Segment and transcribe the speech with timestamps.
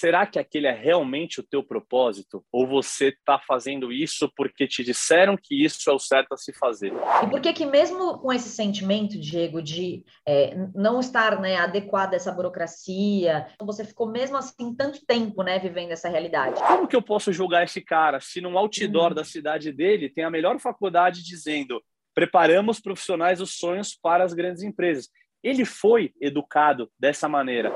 [0.00, 2.42] será que aquele é realmente o teu propósito?
[2.50, 6.54] Ou você está fazendo isso porque te disseram que isso é o certo a se
[6.54, 6.90] fazer?
[7.22, 12.14] E por que que mesmo com esse sentimento, Diego, de é, não estar né, adequado
[12.14, 16.58] a essa burocracia, você ficou mesmo assim tanto tempo né, vivendo essa realidade?
[16.62, 19.14] Como que eu posso julgar esse cara se no outdoor hum.
[19.14, 21.82] da cidade dele tem a melhor faculdade dizendo
[22.14, 25.10] preparamos profissionais dos sonhos para as grandes empresas?
[25.42, 27.72] Ele foi educado dessa maneira.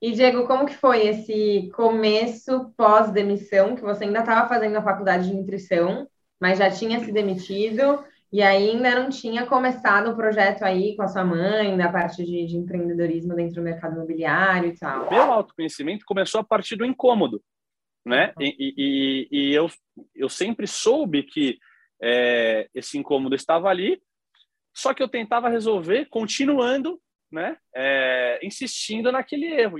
[0.00, 5.28] E Diego, como que foi esse começo pós-demissão, que você ainda estava fazendo a faculdade
[5.28, 6.06] de nutrição,
[6.40, 11.08] mas já tinha se demitido e ainda não tinha começado o projeto aí com a
[11.08, 15.10] sua mãe, da parte de, de empreendedorismo dentro do mercado imobiliário e tal?
[15.10, 17.42] Meu autoconhecimento começou a partir do incômodo,
[18.04, 18.32] né?
[18.38, 18.46] Uhum.
[18.46, 19.68] E, e, e, eu,
[20.14, 21.58] eu sempre soube que
[22.02, 24.00] é, esse incômodo estava ali,
[24.78, 27.00] só que eu tentava resolver continuando,
[27.32, 29.78] né, é, insistindo naquele erro.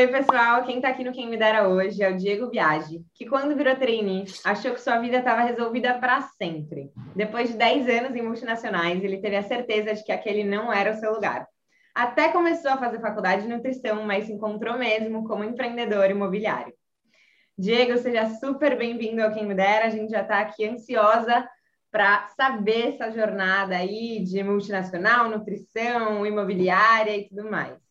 [0.00, 0.64] Oi, pessoal.
[0.64, 3.76] Quem está aqui no Quem Me Dera hoje é o Diego Biagi, que quando virou
[3.76, 6.90] trainee, achou que sua vida estava resolvida para sempre.
[7.14, 10.92] Depois de 10 anos em multinacionais, ele teve a certeza de que aquele não era
[10.92, 11.46] o seu lugar.
[11.94, 16.72] Até começou a fazer faculdade de nutrição, mas se encontrou mesmo como empreendedor imobiliário.
[17.58, 19.84] Diego, seja super bem-vindo ao Quem Me Dera.
[19.84, 21.46] A gente já está aqui ansiosa
[21.90, 27.89] para saber essa jornada aí de multinacional, nutrição, imobiliária e tudo mais.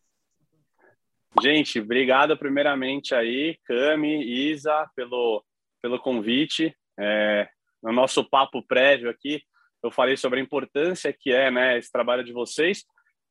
[1.41, 5.43] Gente, obrigado primeiramente aí, Cami, Isa, pelo,
[5.81, 6.75] pelo convite.
[6.99, 7.47] É,
[7.81, 9.41] no nosso papo prévio aqui,
[9.83, 12.83] eu falei sobre a importância que é né, esse trabalho de vocês,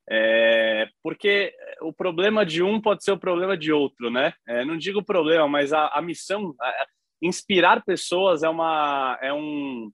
[0.09, 4.33] é, porque o problema de um pode ser o problema de outro, né?
[4.47, 6.85] É, não digo problema, mas a, a missão, a,
[7.21, 9.91] inspirar pessoas é, uma, é um,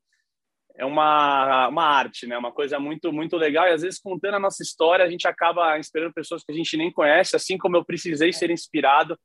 [0.78, 2.38] é uma, uma arte, né?
[2.38, 5.78] Uma coisa muito muito legal e às vezes contando a nossa história a gente acaba
[5.80, 9.18] inspirando pessoas que a gente nem conhece, assim como eu precisei ser inspirado,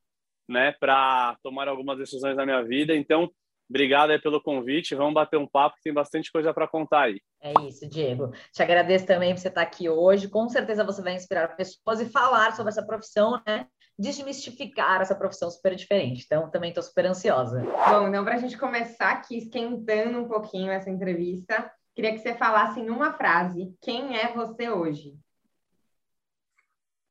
[0.48, 2.94] né, para tomar algumas decisões na minha vida.
[2.94, 3.30] Então,
[3.68, 4.94] obrigado aí pelo convite.
[4.94, 7.20] Vamos bater um papo que tem bastante coisa para contar aí.
[7.40, 8.32] É isso, Diego.
[8.52, 10.28] Te agradeço também por você estar aqui hoje.
[10.28, 13.66] Com certeza você vai inspirar pessoas e falar sobre essa profissão, né?
[14.00, 16.24] Desmistificar essa profissão super diferente.
[16.24, 17.60] Então, também estou super ansiosa.
[17.60, 22.34] Bom, então, para a gente começar aqui esquentando um pouquinho essa entrevista, queria que você
[22.34, 25.14] falasse em uma frase: quem é você hoje?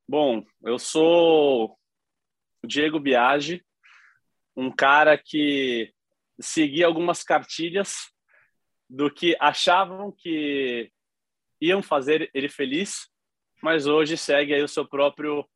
[0.07, 1.77] Bom, eu sou
[2.63, 3.63] o Diego Biagi,
[4.57, 5.93] um cara que
[6.41, 8.11] seguia algumas cartilhas
[8.89, 10.91] do que achavam que
[11.61, 13.07] iam fazer ele feliz,
[13.61, 15.47] mas hoje segue aí o seu próprio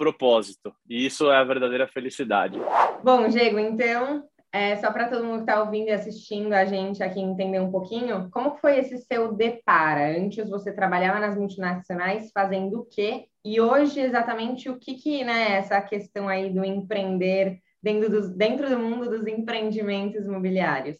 [0.00, 0.74] propósito.
[0.88, 2.58] E isso é a verdadeira felicidade.
[3.04, 7.02] Bom, Diego, então, é, só para todo mundo que está ouvindo e assistindo a gente
[7.02, 10.18] aqui entender um pouquinho, como foi esse seu depara?
[10.18, 13.26] Antes você trabalhava nas multinacionais fazendo o quê?
[13.44, 18.70] E hoje, exatamente, o que que, né, essa questão aí do empreender dentro, dos, dentro
[18.70, 20.96] do mundo dos empreendimentos imobiliários?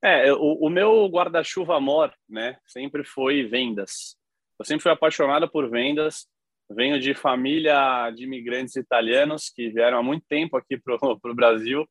[0.00, 4.16] É, o, o meu guarda-chuva amor, né, sempre foi vendas.
[4.60, 6.28] Eu sempre fui apaixonado por vendas,
[6.70, 11.86] venho de família de imigrantes italianos que vieram há muito tempo aqui para o Brasil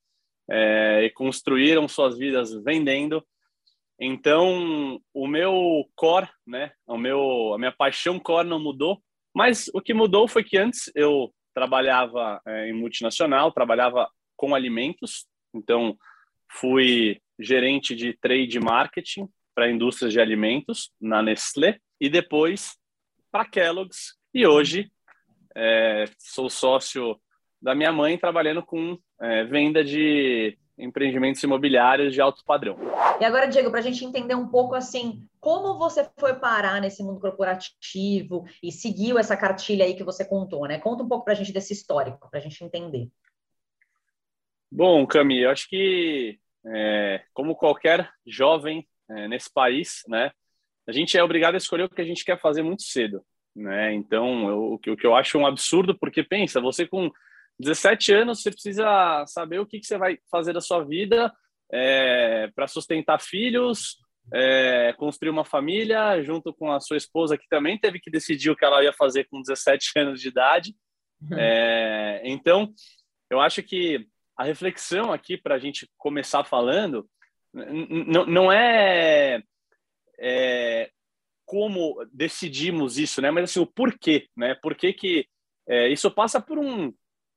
[0.50, 3.26] é, e construíram suas vidas vendendo.
[4.00, 9.02] Então, o meu core, né, o meu, a minha paixão core não mudou,
[9.34, 15.28] mas o que mudou foi que antes eu trabalhava é, em multinacional, trabalhava com alimentos,
[15.54, 15.96] então
[16.50, 22.76] fui gerente de trade marketing para indústrias de alimentos na Nestlé e depois
[23.32, 24.92] para Kellogg's, e hoje
[25.56, 27.20] é, sou sócio
[27.62, 32.78] da minha mãe trabalhando com é, venda de empreendimentos imobiliários de alto padrão.
[33.22, 37.04] E agora, Diego, para a gente entender um pouco assim, como você foi parar nesse
[37.04, 40.80] mundo corporativo e seguiu essa cartilha aí que você contou, né?
[40.80, 43.08] Conta um pouco para a gente desse histórico, para a gente entender.
[44.72, 50.32] Bom, Cami, eu acho que é, como qualquer jovem é, nesse país, né,
[50.88, 53.24] a gente é obrigado a escolher o que a gente quer fazer muito cedo
[53.56, 53.94] né?
[53.94, 57.12] Então, eu, o que eu acho um absurdo, porque pensa, você com
[57.60, 61.32] 17 anos, você precisa saber o que, que você vai fazer da sua vida
[61.72, 63.98] é, para sustentar filhos,
[64.34, 68.56] é, construir uma família, junto com a sua esposa, que também teve que decidir o
[68.56, 70.76] que ela ia fazer com 17 anos de idade.
[71.22, 71.38] Uhum.
[71.38, 72.74] É, então,
[73.30, 74.08] eu acho que
[74.38, 77.08] a reflexão aqui, para a gente começar falando,
[78.28, 79.42] não é,
[80.20, 80.90] é
[81.54, 83.30] como decidimos isso, né?
[83.30, 84.56] Mas assim, o porquê, né?
[84.56, 85.28] Por que que
[85.70, 86.92] é, isso passa por um,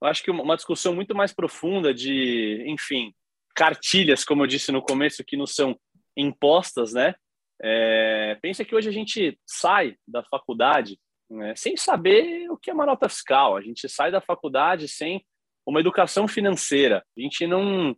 [0.04, 3.12] acho que uma discussão muito mais profunda de, enfim,
[3.54, 5.78] cartilhas, como eu disse no começo, que não são
[6.16, 7.14] impostas, né?
[7.62, 10.98] É, pensa que hoje a gente sai da faculdade
[11.28, 15.22] né, sem saber o que é uma nota fiscal, a gente sai da faculdade sem
[15.66, 17.94] uma educação financeira, a gente não,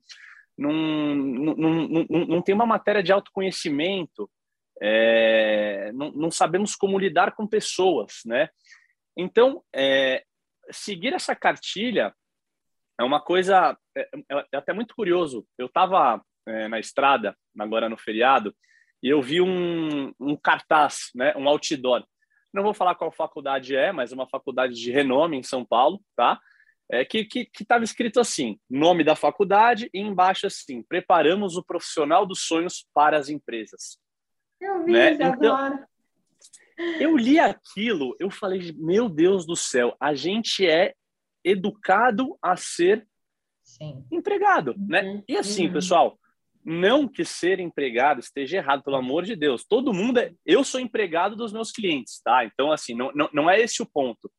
[0.57, 4.29] não, não, não, não tem uma matéria de autoconhecimento,
[4.81, 8.49] é, não, não sabemos como lidar com pessoas, né?
[9.17, 10.23] Então, é,
[10.71, 12.15] seguir essa cartilha
[12.99, 15.47] é uma coisa é, é, é até muito curioso.
[15.57, 18.55] Eu estava é, na estrada agora no feriado
[19.03, 22.05] e eu vi um, um cartaz, né, um outdoor.
[22.53, 26.41] Não vou falar qual faculdade é, mas uma faculdade de renome em São Paulo, tá?
[26.91, 27.29] É, que
[27.61, 33.19] estava escrito assim, nome da faculdade e embaixo assim, preparamos o profissional dos sonhos para
[33.19, 33.99] as empresas.
[34.61, 35.13] Eu vi né?
[35.13, 35.89] isso então, agora.
[37.01, 40.95] Eu li aquilo, eu falei, meu Deus do céu, a gente é
[41.43, 43.07] educado a ser
[43.65, 44.05] Sim.
[44.13, 45.03] empregado, né?
[45.03, 45.15] uhum.
[45.15, 45.25] né?
[45.29, 45.73] E assim, uhum.
[45.73, 46.19] pessoal,
[46.65, 49.65] não que ser empregado esteja errado, pelo amor de Deus.
[49.65, 50.33] Todo mundo é.
[50.45, 52.45] Eu sou empregado dos meus clientes, tá?
[52.45, 54.31] Então, assim, não, não, não é esse o ponto.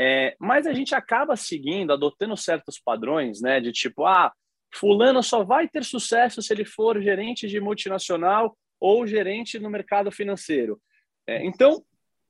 [0.00, 3.60] É, mas a gente acaba seguindo, adotando certos padrões, né?
[3.60, 4.32] De tipo, ah,
[4.72, 10.10] Fulano só vai ter sucesso se ele for gerente de multinacional ou gerente no mercado
[10.10, 10.80] financeiro.
[11.26, 11.84] É, então,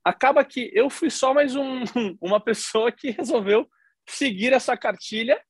[0.05, 1.83] acaba que eu fui só mais um,
[2.21, 3.69] uma pessoa que resolveu
[4.09, 5.41] seguir essa cartilha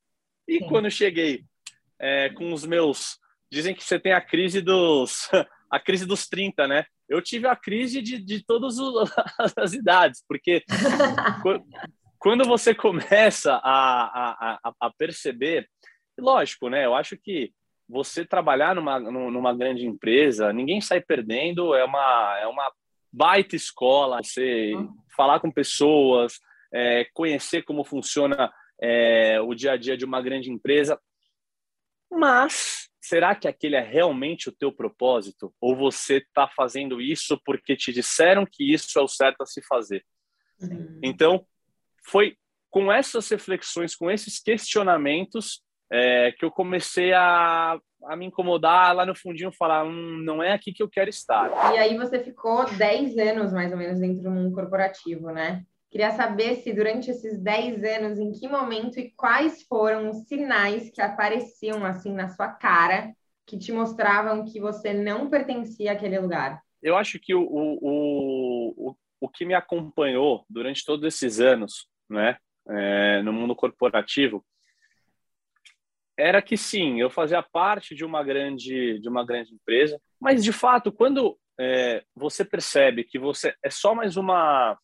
[0.49, 0.67] e Sim.
[0.69, 1.45] quando cheguei
[1.99, 3.19] é, com os meus
[3.51, 5.29] dizem que você tem a crise dos
[5.71, 6.85] a crise dos 30, né?
[7.09, 8.77] Eu tive a crise de, de todas
[9.57, 10.65] as idades, porque
[12.19, 15.69] quando você começa a, a, a, perceber,
[16.19, 16.85] lógico, né?
[16.85, 17.53] Eu acho que
[17.89, 22.73] você trabalhar numa, numa grande empresa, ninguém sai perdendo, é uma, é uma
[23.13, 24.95] baita escola, você uhum.
[25.17, 26.41] falar com pessoas,
[26.73, 31.01] é, conhecer como funciona é, o dia a dia de uma grande empresa.
[32.11, 35.55] Mas será que aquele é realmente o teu propósito?
[35.61, 39.63] Ou você está fazendo isso porque te disseram que isso é o certo a se
[39.63, 40.05] fazer?
[40.59, 40.99] Sim.
[41.03, 41.47] Então,
[42.05, 42.37] foi
[42.71, 49.07] com essas reflexões, com esses questionamentos, é, que eu comecei a, a me incomodar lá
[49.07, 51.75] no fundinho, falar, hum, não é aqui que eu quero estar.
[51.75, 55.65] E aí você ficou 10 anos, mais ou menos, dentro do mundo corporativo, né?
[55.91, 60.91] Queria saber se durante esses 10 anos, em que momento e quais foram os sinais
[60.91, 63.13] que apareciam assim na sua cara
[63.47, 66.61] que te mostravam que você não pertencia àquele lugar?
[66.83, 72.37] Eu acho que o, o, o, o que me acompanhou durante todos esses anos, né,
[72.69, 74.45] é, no mundo corporativo,
[76.17, 80.53] era que sim, eu fazia parte de uma grande de uma grande empresa, mas de
[80.53, 84.79] fato, quando é, você percebe que você é só mais uma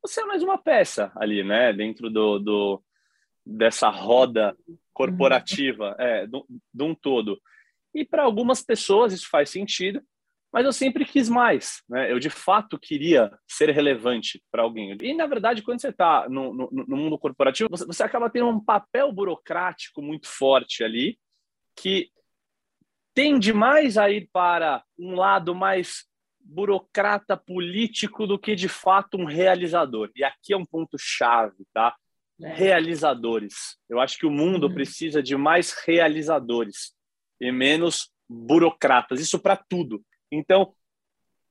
[0.00, 1.72] você é mais uma peça ali, né?
[1.72, 2.82] Dentro do, do
[3.46, 4.56] dessa roda
[4.92, 7.40] corporativa, é, de um todo.
[7.94, 10.02] E para algumas pessoas isso faz sentido,
[10.52, 12.12] mas eu sempre quis mais, né?
[12.12, 14.96] Eu de fato queria ser relevante para alguém.
[15.00, 18.48] E na verdade, quando você está no, no, no, mundo corporativo, você, você acaba tendo
[18.48, 21.18] um papel burocrático muito forte ali,
[21.74, 22.10] que
[23.14, 26.04] tende mais a ir para um lado mais
[26.38, 30.10] burocrata político do que de fato um realizador.
[30.14, 31.94] E aqui é um ponto chave, tá?
[32.42, 32.52] É.
[32.52, 33.78] Realizadores.
[33.88, 34.74] Eu acho que o mundo uhum.
[34.74, 36.92] precisa de mais realizadores
[37.40, 39.20] e menos burocratas.
[39.20, 40.02] Isso para tudo.
[40.32, 40.74] Então,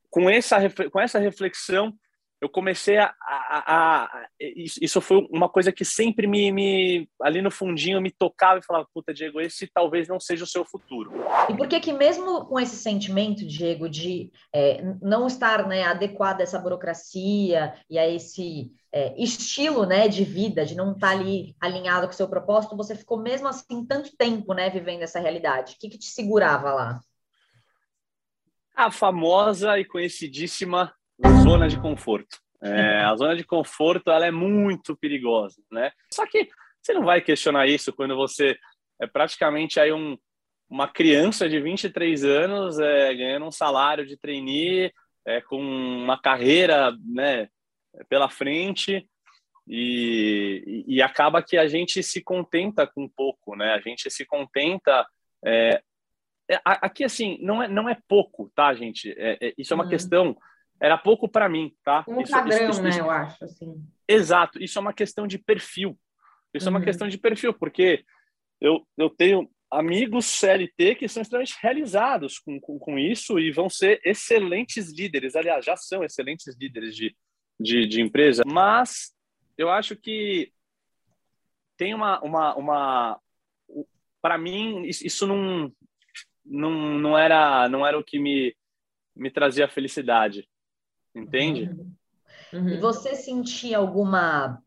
[0.10, 0.58] com essa
[0.90, 1.94] com essa reflexão,
[2.42, 7.52] eu comecei a, a, a, isso foi uma coisa que sempre me, me, ali no
[7.52, 11.12] fundinho me tocava e falava puta Diego esse talvez não seja o seu futuro.
[11.48, 16.40] E por que que mesmo com esse sentimento Diego de é, não estar né adequado
[16.40, 21.56] a essa burocracia e a esse é, estilo né de vida de não estar ali
[21.62, 25.76] alinhado com o seu propósito você ficou mesmo assim tanto tempo né vivendo essa realidade?
[25.76, 27.02] O que que te segurava lá
[28.76, 30.94] a famosa e conhecidíssima
[31.44, 32.40] zona de conforto.
[32.62, 35.92] É, a zona de conforto ela é muito perigosa, né?
[36.12, 36.48] Só que
[36.82, 38.58] você não vai questionar isso quando você
[39.00, 40.18] é praticamente aí um,
[40.70, 44.92] uma criança de 23 anos é, ganhando um salário de trainee,
[45.26, 47.50] é, com uma carreira né,
[48.10, 49.08] pela frente
[49.68, 53.74] e, e, acaba que a gente se contenta com pouco, né?
[53.74, 55.06] A gente se contenta
[55.46, 55.82] é,
[56.66, 59.14] aqui assim não é não é pouco, tá, gente?
[59.18, 59.90] É, é, isso é uma uhum.
[59.90, 60.38] questão
[60.82, 62.04] era pouco para mim, tá?
[62.08, 63.00] Um isso, padrão, isso, isso, né?
[63.00, 63.88] Eu acho, assim.
[64.08, 64.62] Exato.
[64.62, 65.98] Isso é uma questão de perfil.
[66.52, 66.70] Isso uhum.
[66.70, 66.86] é uma uhum.
[66.86, 68.04] questão de perfil, porque
[68.60, 73.70] eu, eu tenho amigos CLT que são extremamente realizados com, com, com, isso e vão
[73.70, 75.36] ser excelentes líderes.
[75.36, 77.16] Aliás, já são excelentes líderes de,
[77.60, 78.44] de, de empresa.
[78.46, 79.14] Mas
[79.58, 80.52] eu acho que
[81.78, 82.20] tem uma.
[82.22, 83.20] uma, uma
[84.20, 85.72] Para mim, isso não,
[86.46, 88.56] não, não, era, não era o que me,
[89.16, 90.48] me trazia felicidade.
[91.14, 91.70] Entende?
[92.54, 92.70] Uhum.
[92.70, 94.62] E você sentia alguma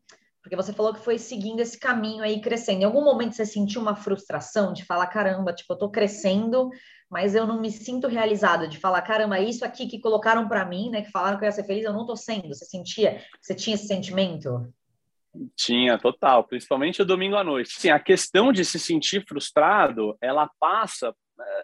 [0.45, 2.81] porque você falou que foi seguindo esse caminho aí, crescendo.
[2.81, 6.69] Em algum momento você sentiu uma frustração de falar, caramba, tipo, eu tô crescendo,
[7.09, 10.91] mas eu não me sinto realizado, de falar, caramba, isso aqui que colocaram para mim,
[10.91, 12.49] né, que falaram que eu ia ser feliz, eu não tô sendo.
[12.49, 14.71] Você sentia, você tinha esse sentimento?
[15.55, 17.71] Tinha, total, principalmente o domingo à noite.
[17.79, 21.11] Sim, a questão de se sentir frustrado, ela passa.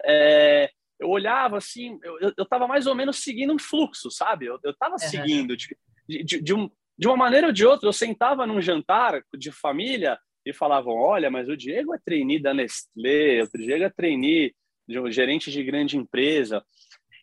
[0.04, 4.46] É, eu olhava assim, eu, eu tava mais ou menos seguindo um fluxo, sabe?
[4.46, 4.98] Eu, eu tava uhum.
[4.98, 5.76] seguindo de,
[6.08, 10.18] de, de, um, de uma maneira ou de outra, eu sentava num jantar de família
[10.46, 14.54] e falavam: olha, mas o Diego é trainee da Nestlé, o Diego é trainee
[14.88, 16.64] de um gerente de grande empresa.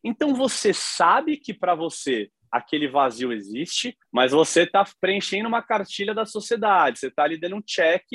[0.04, 6.14] Então você sabe que para você aquele vazio existe, mas você está preenchendo uma cartilha
[6.14, 8.06] da sociedade, você está ali dando um check.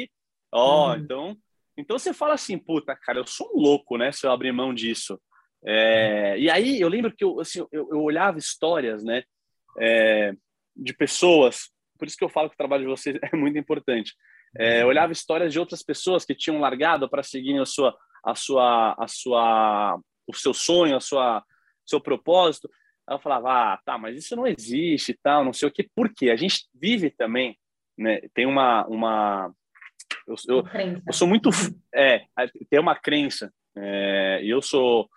[0.53, 1.37] Ó, oh, então,
[1.76, 4.12] então você fala assim, puta, cara, eu sou um louco, né?
[4.12, 5.21] Se eu abrir mão disso.
[5.66, 9.23] É, e aí eu lembro que eu, assim, eu, eu olhava histórias, né?
[9.81, 10.33] É,
[10.76, 14.14] de pessoas, por isso que eu falo que o trabalho de vocês é muito importante.
[14.57, 18.35] É, eu olhava histórias de outras pessoas que tinham largado para seguir a sua, a
[18.35, 21.43] sua, a sua, o seu sonho, a sua,
[21.85, 22.69] seu propósito.
[23.07, 25.88] Aí eu falava, ah, tá, mas isso não existe, tal, não sei o que.
[25.95, 26.31] Por quê?
[26.31, 27.59] A gente vive também,
[27.99, 28.21] né?
[28.33, 29.52] Tem uma, uma,
[30.26, 30.64] eu, eu,
[31.06, 31.50] eu sou muito,
[31.94, 32.25] é,
[32.70, 33.52] tem uma crença.
[33.76, 35.08] É, e eu sou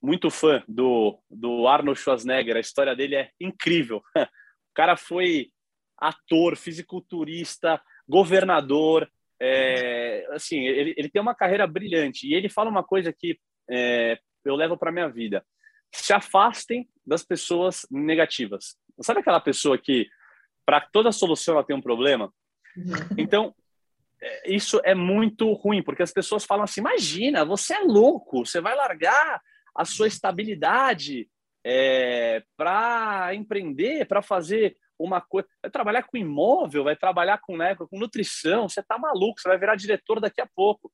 [0.00, 2.56] muito fã do, do Arnold Schwarzenegger.
[2.56, 4.02] A história dele é incrível.
[4.64, 5.50] O cara foi
[5.98, 9.06] ator, fisiculturista, governador,
[9.44, 12.28] é, assim, ele, ele tem uma carreira brilhante.
[12.28, 13.36] E ele fala uma coisa que
[13.68, 15.44] é, eu levo para minha vida:
[15.92, 18.76] se afastem das pessoas negativas.
[19.00, 20.08] Sabe aquela pessoa que,
[20.64, 22.32] para toda solução, ela tem um problema?
[22.76, 22.94] Uhum.
[23.18, 23.54] Então,
[24.46, 28.74] isso é muito ruim, porque as pessoas falam assim: imagina, você é louco, você vai
[28.74, 29.40] largar
[29.74, 31.28] a sua estabilidade,
[31.64, 37.74] é, para empreender, para fazer uma coisa, vai trabalhar com imóvel, vai trabalhar com, né,
[37.74, 40.92] com nutrição, você está maluco, você vai virar diretor daqui a pouco.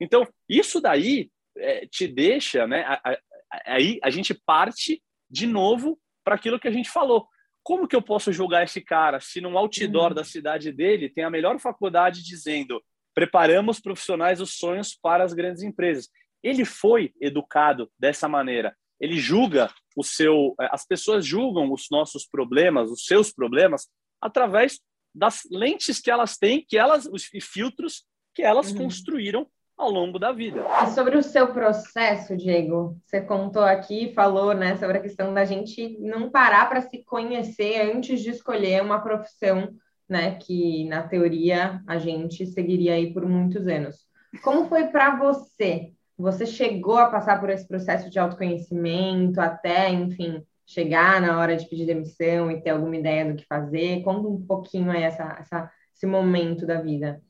[0.00, 2.82] Então, isso daí é, te deixa, né?
[2.86, 3.18] A, a,
[3.66, 7.26] aí a gente parte de novo para aquilo que a gente falou.
[7.62, 10.14] Como que eu posso julgar esse cara se num outdoor uhum.
[10.14, 12.82] da cidade dele tem a melhor faculdade dizendo
[13.14, 16.08] preparamos profissionais dos sonhos para as grandes empresas?
[16.42, 20.54] Ele foi educado dessa maneira ele julga o seu.
[20.60, 23.88] É, as pessoas julgam os nossos problemas, os seus problemas,
[24.20, 24.78] através
[25.14, 28.78] das lentes que elas têm, que elas, os filtros que elas uhum.
[28.78, 30.64] construíram ao longo da vida.
[30.84, 35.44] E sobre o seu processo, Diego, você contou aqui, falou, né, sobre a questão da
[35.44, 39.70] gente não parar para se conhecer antes de escolher uma profissão,
[40.08, 44.06] né, que na teoria a gente seguiria aí por muitos anos.
[44.42, 50.44] Como foi para você você chegou a passar por esse processo de autoconhecimento até, enfim,
[50.66, 54.02] chegar na hora de pedir demissão e ter alguma ideia do que fazer?
[54.02, 57.22] Conta um pouquinho aí essa, essa, esse momento da vida.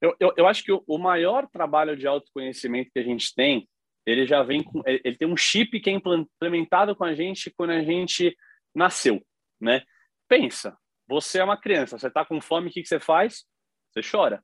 [0.00, 3.68] Eu, eu, eu acho que o, maior trabalho de autoconhecimento que a gente tem,
[4.04, 7.70] ele já vem com, ele tem um chip que é implementado com a gente quando
[7.70, 8.36] a gente
[8.74, 9.24] nasceu,
[9.60, 9.82] né?
[10.28, 10.76] Pensa,
[11.08, 13.44] você é uma criança, você está com fome, o que, que você faz?
[13.90, 14.42] Você chora,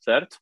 [0.00, 0.36] certo?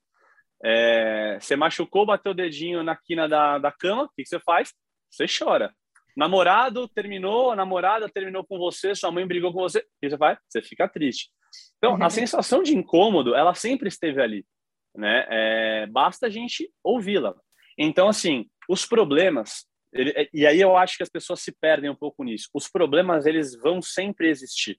[0.62, 4.40] É, você machucou, bateu o dedinho na quina da, da cama, o que, que você
[4.40, 4.75] faz?
[5.11, 5.73] Você chora.
[6.16, 10.19] Namorado terminou, a namorada terminou com você, sua mãe brigou com você, o que você
[10.19, 10.38] faz?
[10.49, 11.30] Você fica triste.
[11.78, 14.47] Então, a sensação de incômodo, ela sempre esteve ali,
[14.95, 15.26] né?
[15.30, 17.35] É, basta a gente ouvi-la.
[17.78, 21.90] Então, assim, os problemas, ele, é, e aí eu acho que as pessoas se perdem
[21.90, 22.49] um pouco nisso.
[22.52, 24.78] Os problemas, eles vão sempre existir.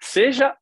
[0.00, 0.56] Seja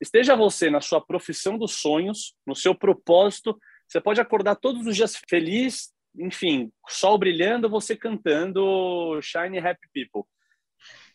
[0.00, 4.96] esteja você na sua profissão dos sonhos, no seu propósito, você pode acordar todos os
[4.96, 10.28] dias feliz, enfim, sol brilhando, você cantando Shiny Happy People.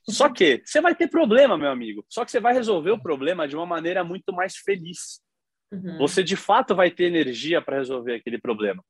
[0.08, 2.06] Só que você vai ter problema, meu amigo.
[2.10, 5.22] Só que você vai resolver o problema de uma maneira muito mais feliz.
[5.72, 5.98] Uhum.
[6.00, 8.84] Você de fato vai ter energia para resolver aquele problema.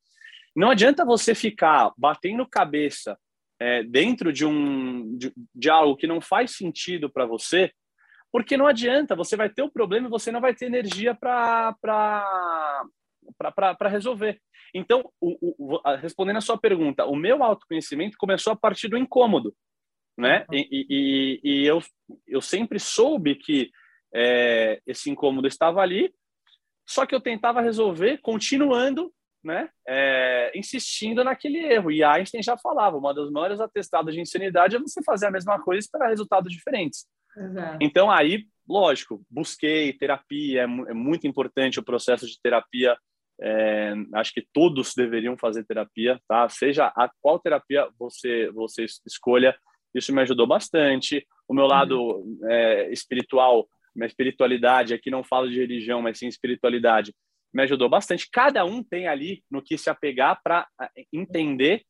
[0.56, 3.18] Não adianta você ficar batendo cabeça
[3.60, 7.70] é, dentro de um de, de, algo que não faz sentido para você,
[8.32, 9.14] porque não adianta.
[9.14, 11.76] Você vai ter o problema e você não vai ter energia para
[13.38, 14.40] para resolver.
[14.74, 19.54] Então, o, o, respondendo a sua pergunta, o meu autoconhecimento começou a partir do incômodo,
[20.16, 20.44] né?
[20.50, 20.58] Uhum.
[20.58, 21.80] E, e, e, eu,
[22.26, 23.70] eu sempre soube que
[24.14, 26.12] é, esse incômodo estava ali,
[26.88, 29.12] só que eu tentava resolver continuando
[29.42, 31.90] né, é, insistindo naquele erro.
[31.90, 35.60] E Einstein já falava, uma das maiores atestados de insanidade é você fazer a mesma
[35.60, 37.06] coisa e esperar resultados diferentes.
[37.36, 37.78] Exato.
[37.80, 42.96] Então, aí, lógico, busquei terapia, é, é muito importante o processo de terapia.
[43.42, 46.46] É, acho que todos deveriam fazer terapia, tá?
[46.48, 49.56] Seja a qual terapia você você escolha,
[49.94, 51.26] isso me ajudou bastante.
[51.48, 52.38] O meu lado uhum.
[52.48, 57.14] é, espiritual, minha espiritualidade, aqui não falo de religião, mas sim espiritualidade,
[57.52, 58.28] me ajudou bastante.
[58.30, 60.68] Cada um tem ali no que se apegar para
[61.12, 61.82] entender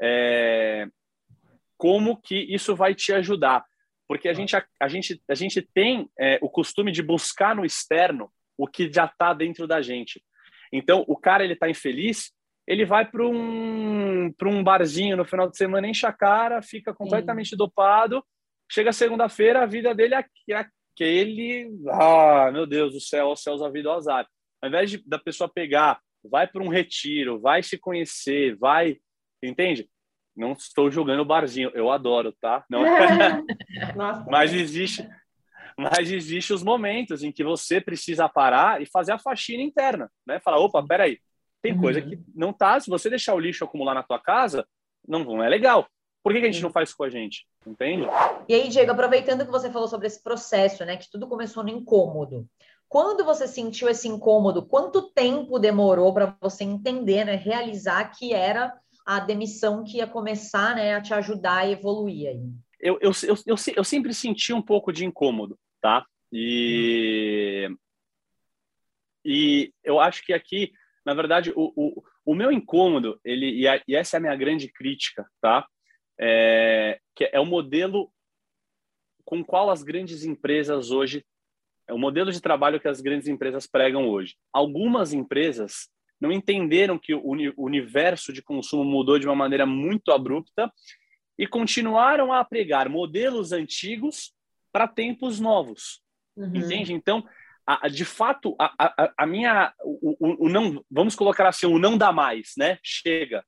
[0.00, 0.86] é,
[1.78, 3.64] como que isso vai te ajudar
[4.08, 7.64] porque a gente, a, a gente, a gente tem é, o costume de buscar no
[7.64, 10.22] externo o que já está dentro da gente.
[10.72, 12.32] Então, o cara ele está infeliz,
[12.66, 17.50] ele vai para um, um barzinho no final de semana, enche a cara, fica completamente
[17.50, 17.56] Sim.
[17.56, 18.24] dopado.
[18.70, 21.70] Chega segunda-feira, a vida dele é, é aquele.
[21.88, 24.26] Ah, meu Deus do céu, os céus, a vida, o azar.
[24.60, 28.96] Ao invés de, da pessoa pegar, vai para um retiro, vai se conhecer, vai.
[29.40, 29.88] Entende?
[30.36, 32.64] Não estou jogando barzinho, eu adoro, tá?
[32.68, 32.82] Não...
[33.94, 35.08] Nossa, mas existe,
[35.78, 40.40] mas existe os momentos em que você precisa parar e fazer a faxina interna, né?
[40.40, 41.20] Falar, opa, peraí,
[41.66, 41.80] tem uhum.
[41.80, 42.78] coisa que não tá.
[42.78, 44.66] Se você deixar o lixo acumular na tua casa,
[45.06, 45.88] não, não é legal.
[46.22, 47.44] Por que, que a gente não faz isso com a gente?
[47.66, 48.06] Entende?
[48.48, 50.96] E aí, Diego, aproveitando que você falou sobre esse processo, né?
[50.96, 52.48] Que tudo começou no incômodo.
[52.88, 58.72] Quando você sentiu esse incômodo, quanto tempo demorou para você entender, né, realizar que era
[59.04, 62.42] a demissão que ia começar né, a te ajudar a evoluir aí?
[62.78, 66.06] Eu, eu, eu, eu, eu sempre senti um pouco de incômodo, tá?
[66.32, 67.76] E, hum.
[69.24, 70.72] e eu acho que aqui,
[71.06, 74.34] na verdade, o, o, o meu incômodo, ele, e, a, e essa é a minha
[74.34, 75.64] grande crítica, tá?
[76.18, 78.10] É, que é o modelo
[79.24, 81.24] com qual as grandes empresas hoje,
[81.86, 84.34] é o modelo de trabalho que as grandes empresas pregam hoje.
[84.52, 85.88] Algumas empresas
[86.20, 90.72] não entenderam que o universo de consumo mudou de uma maneira muito abrupta
[91.38, 94.32] e continuaram a pregar modelos antigos
[94.72, 96.00] para tempos novos.
[96.36, 96.56] Uhum.
[96.56, 96.92] Entende?
[96.92, 97.24] Então,
[97.66, 99.72] a, de fato, a, a, a minha.
[99.82, 102.78] O, o, o, não, vamos colocar assim, o não dá mais, né?
[102.82, 103.44] Chega.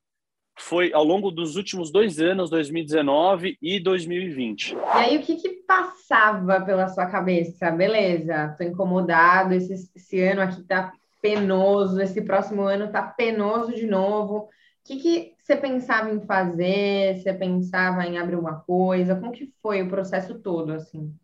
[0.59, 4.75] Foi ao longo dos últimos dois anos, 2019 e 2020.
[4.75, 7.71] E aí, o que, que passava pela sua cabeça?
[7.71, 13.87] Beleza, tô incomodado, esse, esse ano aqui tá penoso, esse próximo ano tá penoso de
[13.87, 14.38] novo.
[14.38, 14.49] O
[14.85, 17.19] que, que você pensava em fazer?
[17.19, 19.14] Você pensava em abrir uma coisa?
[19.14, 21.14] Como que foi o processo todo, assim?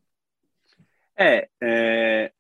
[1.17, 2.33] É, é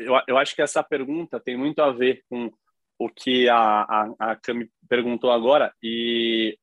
[0.00, 2.52] eu, eu acho que essa pergunta tem muito a ver com
[2.98, 6.58] o que a, a, a Cami perguntou agora e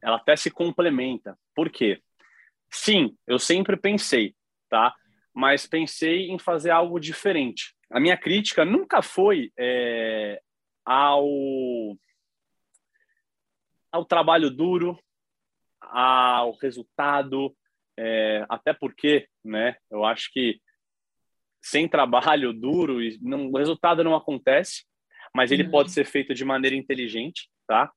[0.00, 1.38] ela até se complementa.
[1.54, 2.02] Por quê?
[2.70, 4.34] Sim, eu sempre pensei,
[4.68, 4.94] tá?
[5.34, 10.40] Mas pensei em fazer algo diferente a minha crítica nunca foi é,
[10.84, 11.28] ao,
[13.92, 14.98] ao trabalho duro,
[15.78, 17.54] ao resultado,
[17.98, 20.58] é, até porque, né, eu acho que
[21.62, 24.84] sem trabalho duro, não, o resultado não acontece,
[25.34, 25.70] mas ele uhum.
[25.70, 27.90] pode ser feito de maneira inteligente, tá?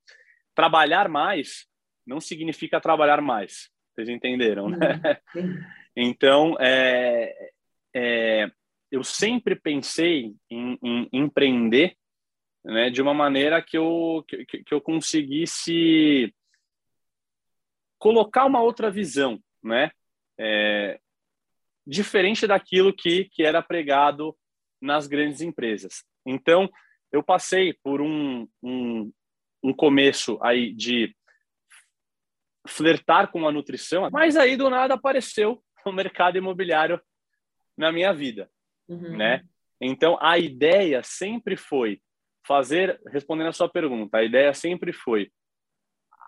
[0.54, 1.67] Trabalhar mais
[2.06, 5.19] não significa trabalhar mais, vocês entenderam, né?
[5.36, 5.58] Uhum.
[5.97, 7.51] Então, é,
[7.95, 8.51] é,
[8.91, 11.95] eu sempre pensei em, em empreender
[12.65, 16.36] né, de uma maneira que eu, que, que eu conseguisse
[17.97, 19.89] colocar uma outra visão, né?
[20.38, 20.99] É,
[21.86, 24.36] diferente daquilo que, que era pregado
[24.82, 26.04] nas grandes empresas.
[26.26, 26.69] Então,
[27.12, 29.12] eu passei por um, um,
[29.63, 31.15] um começo aí de
[32.67, 37.00] flertar com a nutrição, mas aí do nada apareceu o mercado imobiliário
[37.78, 38.50] na minha vida
[38.88, 39.17] uhum.
[39.17, 39.43] né?
[39.80, 42.02] Então, a ideia sempre foi
[42.45, 45.32] fazer, respondendo a sua pergunta, a ideia sempre foi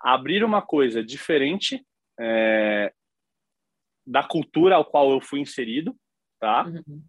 [0.02, 1.84] abrir uma coisa diferente
[2.20, 2.92] é,
[4.08, 5.94] da cultura ao qual eu fui inserido,
[6.40, 6.64] tá?
[6.64, 7.02] Uhum.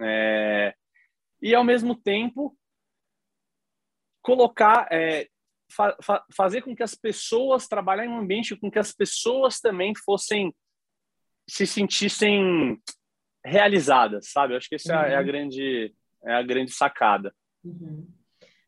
[0.00, 0.74] É,
[1.40, 2.56] e, ao mesmo tempo,
[4.20, 5.28] colocar, é,
[5.70, 9.60] fa fa fazer com que as pessoas, trabalhar em um ambiente com que as pessoas
[9.60, 10.52] também fossem,
[11.48, 12.80] se sentissem
[13.44, 14.54] realizadas, sabe?
[14.54, 15.06] Eu acho que essa uhum.
[15.06, 15.26] é a uhum.
[15.26, 17.34] grande é a grande sacada.
[17.64, 18.08] Uhum.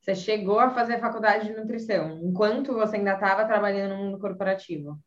[0.00, 5.00] Você chegou a fazer faculdade de nutrição enquanto você ainda estava trabalhando no mundo corporativo?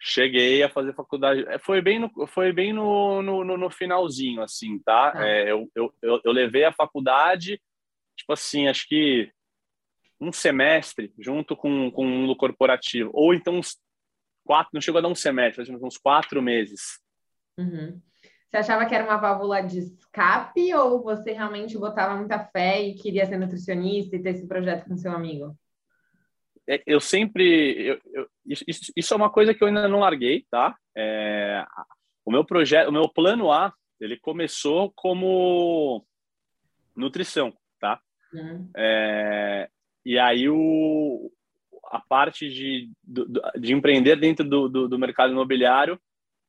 [0.00, 1.44] Cheguei a fazer faculdade.
[1.48, 5.12] É, foi bem no, foi bem no, no, no finalzinho, assim, tá?
[5.14, 5.26] Ah.
[5.26, 7.60] É, eu, eu, eu levei a faculdade,
[8.16, 9.30] tipo assim, acho que
[10.20, 13.10] um semestre junto com, com o mundo corporativo.
[13.12, 13.76] Ou então uns
[14.44, 17.00] quatro, não chegou a dar um semestre, uns quatro meses.
[17.58, 18.00] Uhum.
[18.48, 22.94] Você achava que era uma válvula de escape ou você realmente botava muita fé e
[22.94, 25.54] queria ser nutricionista e ter esse projeto com seu amigo?
[26.68, 27.86] É, eu sempre.
[27.86, 30.76] Eu, eu, isso, isso, é uma coisa que eu ainda não larguei, tá?
[30.96, 31.64] É,
[32.24, 36.04] o meu projeto, o meu plano A, ele começou como
[36.94, 38.00] nutrição, tá?
[38.32, 38.70] Uhum.
[38.76, 39.68] É,
[40.04, 41.32] e aí o,
[41.86, 42.90] a parte de,
[43.58, 45.98] de empreender dentro do, do, do mercado imobiliário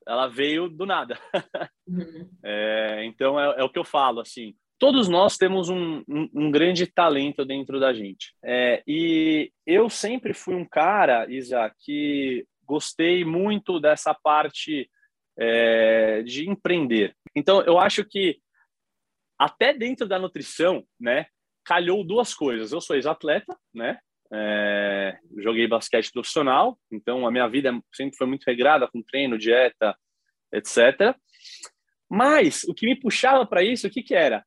[0.10, 1.18] ela veio do nada.
[1.90, 2.30] Uhum.
[2.44, 4.56] É, então é, é, o que eu falo assim.
[4.80, 8.34] Todos nós temos um, um, um grande talento dentro da gente.
[8.42, 14.90] É, e eu sempre fui um cara, Isa, que gostei muito dessa parte
[15.38, 17.14] é, de empreender.
[17.36, 18.40] Então eu acho que
[19.38, 21.26] até dentro da nutrição, né,
[21.64, 22.72] calhou duas coisas.
[22.72, 24.00] Eu sou ex-atleta, né?
[24.32, 29.98] É, joguei basquete profissional, então a minha vida sempre foi muito regrada com treino, dieta,
[30.54, 31.16] etc.
[32.08, 34.46] Mas o que me puxava para isso, o que, que era?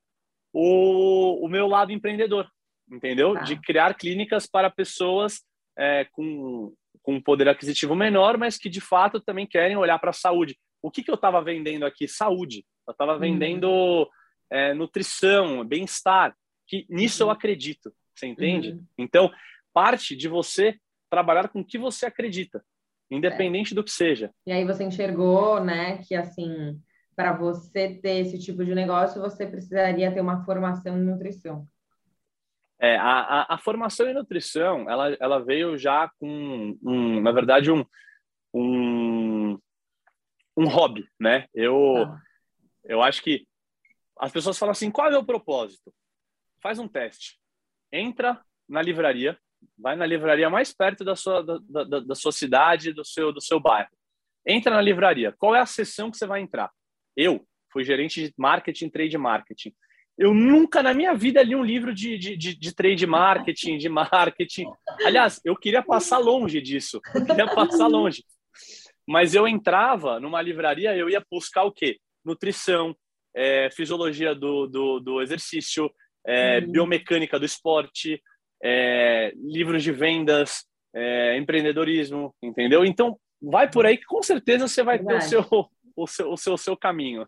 [0.52, 2.48] O, o meu lado empreendedor,
[2.90, 3.36] entendeu?
[3.36, 3.40] Ah.
[3.40, 5.42] De criar clínicas para pessoas
[5.78, 10.14] é, com, com poder aquisitivo menor, mas que de fato também querem olhar para a
[10.14, 10.56] saúde.
[10.82, 12.08] O que, que eu estava vendendo aqui?
[12.08, 12.64] Saúde.
[12.86, 13.20] Eu estava uhum.
[13.20, 14.06] vendendo uhum.
[14.50, 16.34] é, nutrição, bem-estar.
[16.66, 17.30] Que nisso uhum.
[17.30, 18.72] eu acredito, você entende?
[18.72, 18.84] Uhum.
[18.98, 19.30] Então,
[19.72, 20.76] parte de você
[21.10, 22.64] trabalhar com o que você acredita,
[23.10, 23.74] independente é.
[23.74, 24.32] do que seja.
[24.46, 26.80] E aí você enxergou, né, que assim,
[27.22, 31.68] para você ter esse tipo de negócio, você precisaria ter uma formação em nutrição.
[32.80, 37.70] É, a, a, a formação em nutrição, ela, ela veio já com, um, na verdade,
[37.70, 37.84] um,
[38.52, 39.56] um,
[40.56, 41.46] um hobby, né?
[41.54, 42.20] Eu, ah.
[42.82, 43.46] eu acho que
[44.18, 45.94] as pessoas falam assim, qual é o propósito?
[46.60, 47.38] Faz um teste.
[47.92, 49.38] Entra na livraria,
[49.78, 53.40] vai na livraria mais perto da sua, da, da, da, sua cidade, do seu, do
[53.40, 53.90] seu bairro.
[54.44, 55.30] Entra na livraria.
[55.38, 56.68] Qual é a sessão que você vai entrar?
[57.16, 59.72] Eu fui gerente de marketing, trade marketing.
[60.18, 63.88] Eu nunca na minha vida li um livro de, de, de, de trade marketing, de
[63.88, 64.66] marketing.
[65.04, 67.00] Aliás, eu queria passar longe disso.
[67.14, 68.22] Eu queria passar longe.
[69.08, 71.98] Mas eu entrava numa livraria, eu ia buscar o quê?
[72.24, 72.94] Nutrição,
[73.34, 75.90] é, fisiologia do, do, do exercício,
[76.26, 76.70] é, uhum.
[76.70, 78.22] biomecânica do esporte,
[78.62, 82.84] é, livros de vendas, é, empreendedorismo, entendeu?
[82.84, 85.28] Então, vai por aí que com certeza você vai Verdade.
[85.28, 87.26] ter o seu, o seu, o seu, o seu caminho.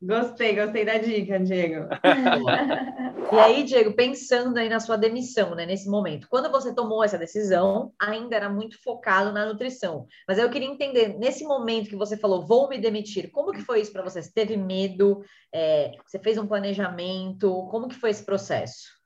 [0.00, 1.88] Gostei, gostei da dica, Diego.
[3.32, 7.18] e aí, Diego, pensando aí na sua demissão, né, nesse momento, quando você tomou essa
[7.18, 10.06] decisão, ainda era muito focado na nutrição.
[10.26, 13.80] Mas eu queria entender, nesse momento que você falou, vou me demitir, como que foi
[13.80, 14.22] isso para você?
[14.22, 15.22] Você teve medo?
[15.52, 17.68] É, você fez um planejamento?
[17.70, 19.00] Como que foi esse processo?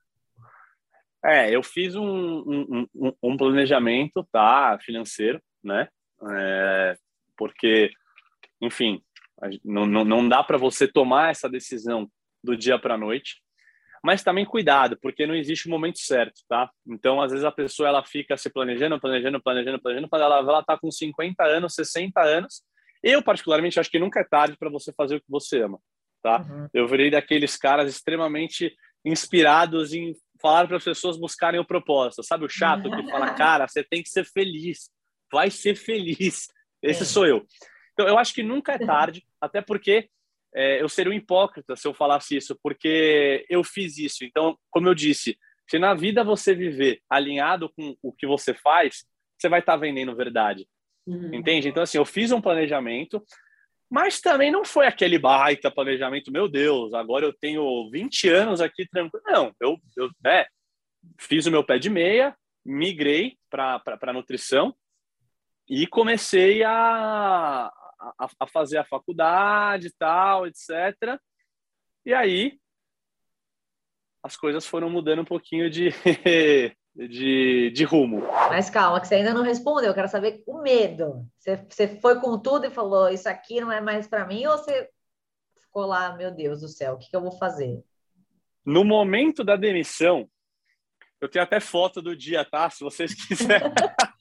[1.24, 5.88] É, eu fiz um, um, um planejamento, tá, financeiro, né?
[6.30, 6.96] É,
[7.36, 7.90] porque,
[8.60, 9.02] enfim,
[9.64, 12.08] não, não, não dá para você tomar essa decisão
[12.42, 13.42] do dia para a noite.
[14.02, 16.70] Mas também cuidado, porque não existe o momento certo, tá?
[16.86, 20.62] Então, às vezes a pessoa ela fica se planejando, planejando, planejando, planejando, quando ela ela
[20.62, 22.62] tá com 50 anos, 60 anos.
[23.02, 25.78] Eu particularmente acho que nunca é tarde para você fazer o que você ama,
[26.22, 26.42] tá?
[26.42, 26.68] Uhum.
[26.74, 32.22] Eu virei daqueles caras extremamente inspirados em falar para as pessoas buscarem o propósito.
[32.22, 34.90] Sabe o chato que fala, cara, você tem que ser feliz,
[35.32, 36.48] vai ser feliz.
[36.82, 37.06] Esse é.
[37.06, 37.46] sou eu.
[37.94, 40.10] Então, eu acho que nunca é tarde, até porque
[40.54, 44.24] é, eu seria um hipócrita se eu falasse isso, porque eu fiz isso.
[44.24, 49.04] Então, como eu disse, se na vida você viver alinhado com o que você faz,
[49.38, 50.68] você vai estar tá vendendo verdade.
[51.06, 51.34] Uhum.
[51.34, 51.68] Entende?
[51.68, 53.22] Então, assim, eu fiz um planejamento,
[53.90, 58.88] mas também não foi aquele baita planejamento, meu Deus, agora eu tenho 20 anos aqui
[58.88, 59.24] tranquilo.
[59.26, 60.46] Não, eu, eu né,
[61.18, 64.74] fiz o meu pé de meia, migrei para nutrição
[65.68, 67.72] e comecei a,
[68.18, 71.18] a, a, fazer a faculdade e tal, etc.
[72.04, 72.58] E aí
[74.22, 75.90] as coisas foram mudando um pouquinho de,
[76.96, 78.22] de, de rumo.
[78.48, 79.90] Mas calma, que você ainda não respondeu.
[79.90, 81.26] Eu quero saber o medo.
[81.38, 84.46] Você, você foi com tudo e falou: Isso aqui não é mais para mim?
[84.46, 84.88] Ou você
[85.60, 87.84] ficou lá, meu Deus do céu, o que, que eu vou fazer?
[88.64, 90.26] No momento da demissão,
[91.20, 92.70] eu tenho até foto do dia, tá?
[92.70, 93.72] Se vocês quiserem.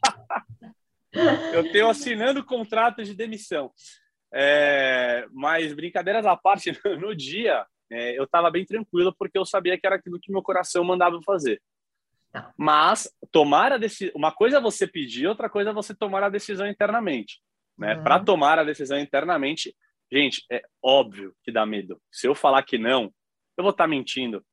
[1.54, 3.72] eu tenho assinando contrato de demissão.
[4.34, 9.78] É, mas brincadeiras à parte, no dia é, eu estava bem tranquilo porque eu sabia
[9.78, 11.62] que era aquilo que meu coração mandava fazer.
[12.58, 16.30] Mas tomar a decisão, uma coisa é você pedir, outra coisa é você tomar a
[16.30, 17.40] decisão internamente.
[17.78, 17.96] Né?
[17.96, 18.04] Uhum.
[18.04, 19.76] Para tomar a decisão internamente,
[20.12, 22.02] gente, é óbvio que dá medo.
[22.12, 23.14] Se eu falar que não,
[23.56, 24.44] eu vou estar tá mentindo.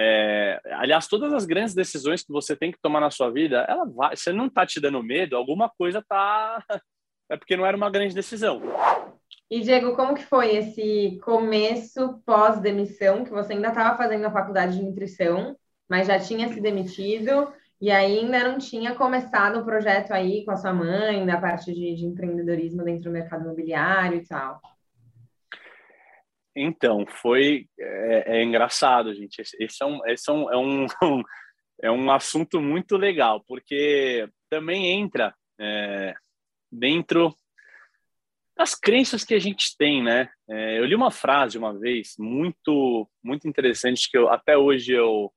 [0.00, 3.84] É, aliás, todas as grandes decisões que você tem que tomar na sua vida, ela
[3.84, 4.16] vai.
[4.16, 6.62] Você não está te dando medo, alguma coisa tá.
[7.30, 8.62] É porque não era uma grande decisão.
[9.50, 14.78] E, Diego, como que foi esse começo pós-demissão, que você ainda estava fazendo a faculdade
[14.78, 15.54] de nutrição,
[15.86, 20.56] mas já tinha se demitido, e ainda não tinha começado o projeto aí com a
[20.56, 24.58] sua mãe, da parte de, de empreendedorismo dentro do mercado imobiliário e tal?
[26.60, 29.40] Então, foi é, é engraçado, gente.
[29.40, 30.86] Esse é um, esse é um, é um,
[31.84, 36.14] é um assunto muito legal, porque também entra é,
[36.70, 37.32] dentro
[38.56, 40.28] das crenças que a gente tem, né?
[40.50, 45.32] É, eu li uma frase uma vez muito muito interessante que eu, até hoje eu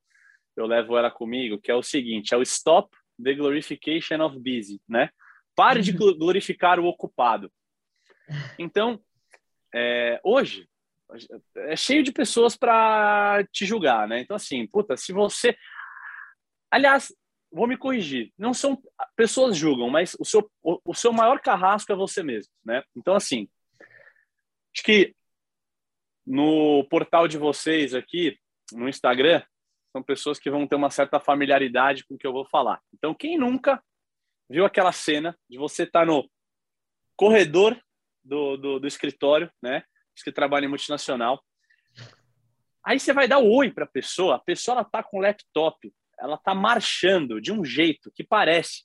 [0.56, 2.90] eu levo ela comigo, que é o seguinte: é o stop
[3.22, 5.08] the glorification of busy, né?
[5.54, 7.50] Pare de glorificar o ocupado.
[8.58, 9.00] Então,
[9.72, 10.68] é, hoje
[11.56, 14.20] é cheio de pessoas para te julgar, né?
[14.20, 15.56] Então, assim, puta, se você.
[16.70, 17.14] Aliás,
[17.50, 18.32] vou me corrigir.
[18.38, 18.80] Não são
[19.14, 22.82] pessoas julgam, mas o seu, o, o seu maior carrasco é você mesmo, né?
[22.96, 23.48] Então, assim,
[24.74, 25.14] acho que
[26.26, 28.38] no portal de vocês aqui,
[28.72, 29.42] no Instagram,
[29.92, 32.80] são pessoas que vão ter uma certa familiaridade com o que eu vou falar.
[32.94, 33.82] Então, quem nunca
[34.48, 36.28] viu aquela cena de você estar tá no
[37.14, 37.78] corredor
[38.24, 39.84] do, do, do escritório, né?
[40.24, 41.42] Que trabalham em multinacional.
[42.84, 45.20] Aí você vai dar o oi para a pessoa, a pessoa ela tá com o
[45.20, 48.84] laptop, ela tá marchando de um jeito que parece.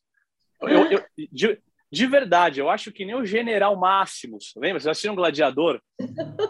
[0.61, 1.61] Eu, eu, de,
[1.91, 4.79] de, verdade, eu acho que nem o General Máximos, lembra?
[4.79, 5.81] Você assistiu um Gladiador?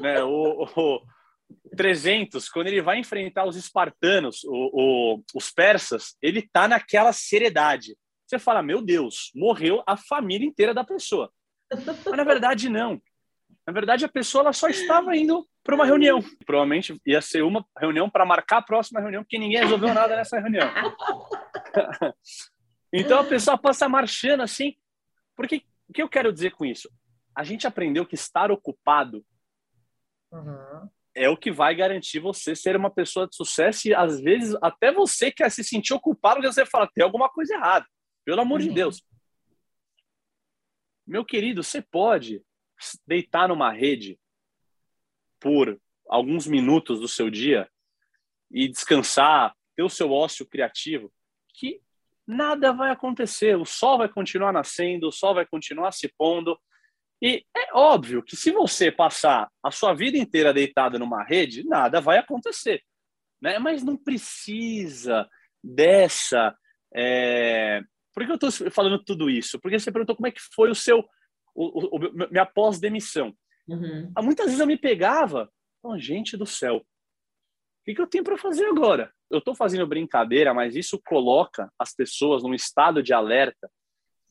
[0.01, 0.23] né?
[0.23, 1.01] o, o
[1.75, 7.97] 300, quando ele vai enfrentar os espartanos, o, o, os persas, ele tá naquela seriedade.
[8.25, 11.31] Você fala, meu Deus, morreu a família inteira da pessoa.
[11.71, 13.01] Mas na verdade, não.
[13.67, 16.23] Na verdade, a pessoa ela só estava indo para uma reunião.
[16.45, 20.39] Provavelmente ia ser uma reunião para marcar a próxima reunião, porque ninguém resolveu nada nessa
[20.39, 20.65] reunião.
[22.93, 24.73] então a pessoa passa marchando assim.
[25.35, 26.89] Porque o que eu quero dizer com isso?
[27.35, 29.21] A gente aprendeu que estar ocupado
[30.31, 30.89] uhum.
[31.13, 34.93] é o que vai garantir você ser uma pessoa de sucesso e às vezes até
[34.93, 37.85] você quer se sentir ocupado, você fala, tem alguma coisa errada.
[38.23, 38.67] Pelo amor uhum.
[38.67, 39.03] de Deus.
[41.05, 42.46] Meu querido, você pode
[43.05, 44.19] deitar numa rede
[45.39, 47.69] por alguns minutos do seu dia
[48.51, 51.11] e descansar, ter o seu ócio criativo,
[51.53, 51.81] que
[52.25, 53.57] nada vai acontecer.
[53.57, 56.59] O sol vai continuar nascendo, o sol vai continuar se pondo.
[57.21, 61.99] E é óbvio que se você passar a sua vida inteira deitado numa rede, nada
[61.99, 62.83] vai acontecer.
[63.41, 63.59] Né?
[63.59, 65.27] Mas não precisa
[65.63, 66.55] dessa.
[66.93, 67.81] É...
[68.13, 69.59] Por que eu estou falando tudo isso?
[69.59, 71.07] Porque você perguntou como é que foi o seu
[71.57, 73.35] o, o, minha pós-demissão.
[73.67, 74.11] Uhum.
[74.15, 76.83] Ah, muitas vezes eu me pegava, oh, gente do céu, o
[77.85, 79.11] que, que eu tenho para fazer agora?
[79.29, 83.69] Eu estou fazendo brincadeira, mas isso coloca as pessoas num estado de alerta,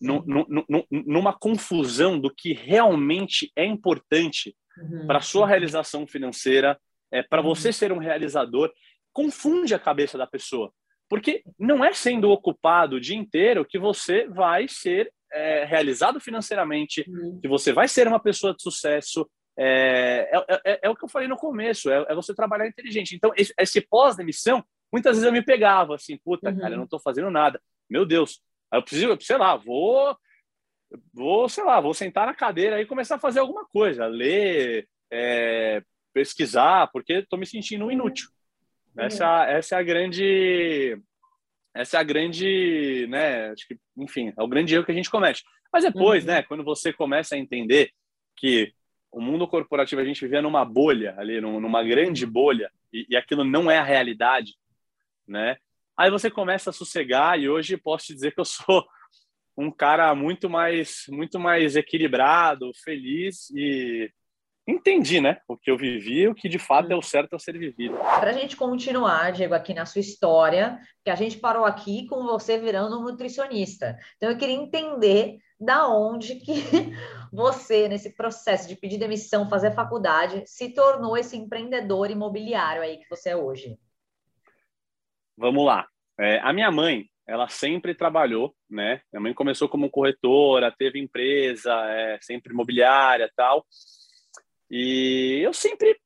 [0.00, 5.06] num, num, numa confusão do que realmente é importante uhum.
[5.06, 6.78] para a sua realização financeira,
[7.10, 7.48] é, para uhum.
[7.48, 8.72] você ser um realizador.
[9.12, 10.72] Confunde a cabeça da pessoa.
[11.08, 17.04] Porque não é sendo ocupado o dia inteiro que você vai ser é, realizado financeiramente,
[17.08, 17.38] uhum.
[17.40, 19.28] que você vai ser uma pessoa de sucesso.
[19.58, 23.14] É, é, é, é o que eu falei no começo, é, é você trabalhar inteligente.
[23.14, 26.58] Então, esse, esse pós-demissão, muitas vezes eu me pegava assim, puta, uhum.
[26.58, 27.60] cara, eu não estou fazendo nada.
[27.88, 28.40] Meu Deus,
[28.72, 30.16] eu preciso, sei lá, vou,
[31.12, 35.82] vou, sei lá, vou sentar na cadeira e começar a fazer alguma coisa, ler, é,
[36.12, 38.28] pesquisar, porque estou me sentindo inútil.
[38.96, 39.04] Uhum.
[39.04, 40.98] Essa, essa é a grande
[41.76, 45.10] essa é a grande, né, acho que, enfim, é o grande erro que a gente
[45.10, 45.44] comete.
[45.72, 46.30] Mas depois, uhum.
[46.30, 47.90] né, quando você começa a entender
[48.36, 48.72] que
[49.10, 53.44] o mundo corporativo a gente vivia numa bolha ali, numa grande bolha, e, e aquilo
[53.44, 54.54] não é a realidade,
[55.26, 55.56] né?
[55.96, 58.86] Aí você começa a sossegar e hoje posso te dizer que eu sou
[59.56, 64.12] um cara muito mais muito mais equilibrado, feliz e
[64.66, 65.38] entendi, né?
[65.46, 67.96] O que eu vivi, o que de fato é o certo a ser vivido.
[67.96, 72.24] Para a gente continuar, Diego, aqui na sua história, que a gente parou aqui com
[72.24, 73.96] você virando um nutricionista.
[74.16, 76.54] Então eu queria entender da onde que
[77.32, 83.08] você, nesse processo de pedir demissão, fazer faculdade, se tornou esse empreendedor imobiliário aí que
[83.08, 83.78] você é hoje.
[85.36, 85.86] Vamos lá.
[86.18, 89.00] É, a minha mãe, ela sempre trabalhou, né?
[89.12, 93.66] Minha mãe começou como corretora, teve empresa, é, sempre imobiliária tal.
[94.70, 95.98] E eu sempre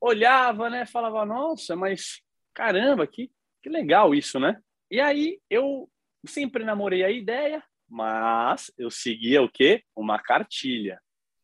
[0.00, 0.86] olhava, né?
[0.86, 2.20] Falava, nossa, mas
[2.52, 3.30] caramba, que,
[3.62, 4.60] que legal isso, né?
[4.90, 5.90] E aí eu
[6.26, 9.82] sempre namorei a ideia, mas eu seguia o quê?
[9.94, 11.00] Uma cartilha,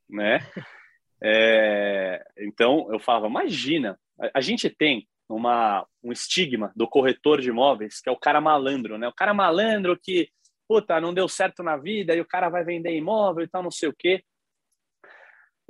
[0.09, 0.39] né?
[1.23, 7.51] É, então eu falava, imagina, a, a, gente tem uma, um estigma do corretor de
[7.51, 9.07] imóveis, que é o cara malandro, né?
[9.07, 10.31] O cara malandro que,
[10.67, 13.71] puta, não deu certo na vida e o cara vai vender imóvel e tal, não
[13.71, 14.25] sei o quê.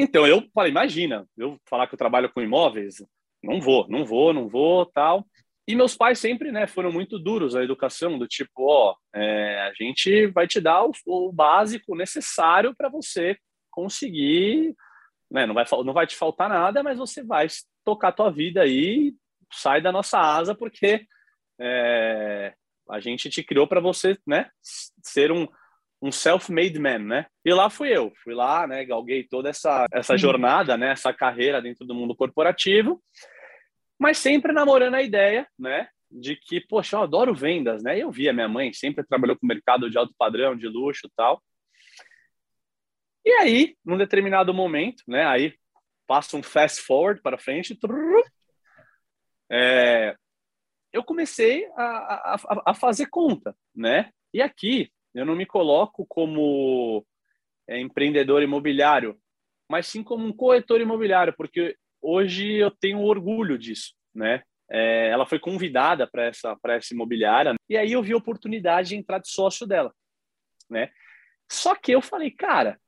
[0.00, 3.04] Então eu falei, imagina, eu falar que eu trabalho com imóveis,
[3.42, 5.26] não vou, não vou, não vou, tal.
[5.68, 9.74] E meus pais sempre, né, foram muito duros na educação, do tipo, ó, é, a
[9.74, 13.36] gente vai te dar o, o básico necessário para você
[13.70, 14.74] conseguir,
[15.30, 17.46] né, não vai, não vai te faltar nada, mas você vai
[17.84, 19.14] tocar a tua vida aí,
[19.52, 21.06] sai da nossa asa, porque
[21.60, 22.54] é,
[22.88, 24.48] a gente te criou para você, né,
[25.02, 25.46] ser um,
[26.02, 27.26] um self-made man, né?
[27.44, 30.18] E lá fui eu, fui lá, né, galguei toda essa, essa uhum.
[30.18, 33.02] jornada, né, essa carreira dentro do mundo corporativo
[34.00, 37.98] mas sempre namorando a ideia, né, de que, poxa, eu adoro vendas, né?
[37.98, 41.40] Eu via minha mãe sempre trabalhou com mercado de alto padrão, de luxo tal.
[43.22, 45.54] E aí, num determinado momento, né, aí
[46.06, 48.24] passa um fast forward para frente, trrr,
[49.52, 50.16] é,
[50.92, 54.10] eu comecei a, a, a, fazer conta, né?
[54.32, 57.04] E aqui eu não me coloco como
[57.68, 59.18] é, empreendedor imobiliário,
[59.68, 64.42] mas sim como um corretor imobiliário, porque hoje eu tenho orgulho disso, né?
[64.72, 68.90] É, ela foi convidada para essa para essa imobiliária e aí eu vi a oportunidade
[68.90, 69.92] de entrar de sócio dela,
[70.68, 70.92] né?
[71.50, 72.80] Só que eu falei, cara,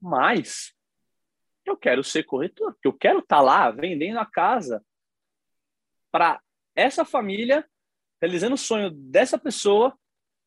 [0.00, 0.74] mas
[1.64, 4.84] eu quero ser corretor, eu quero estar tá lá vendendo a casa
[6.10, 6.40] para
[6.74, 7.64] essa família,
[8.20, 9.96] realizando o sonho dessa pessoa,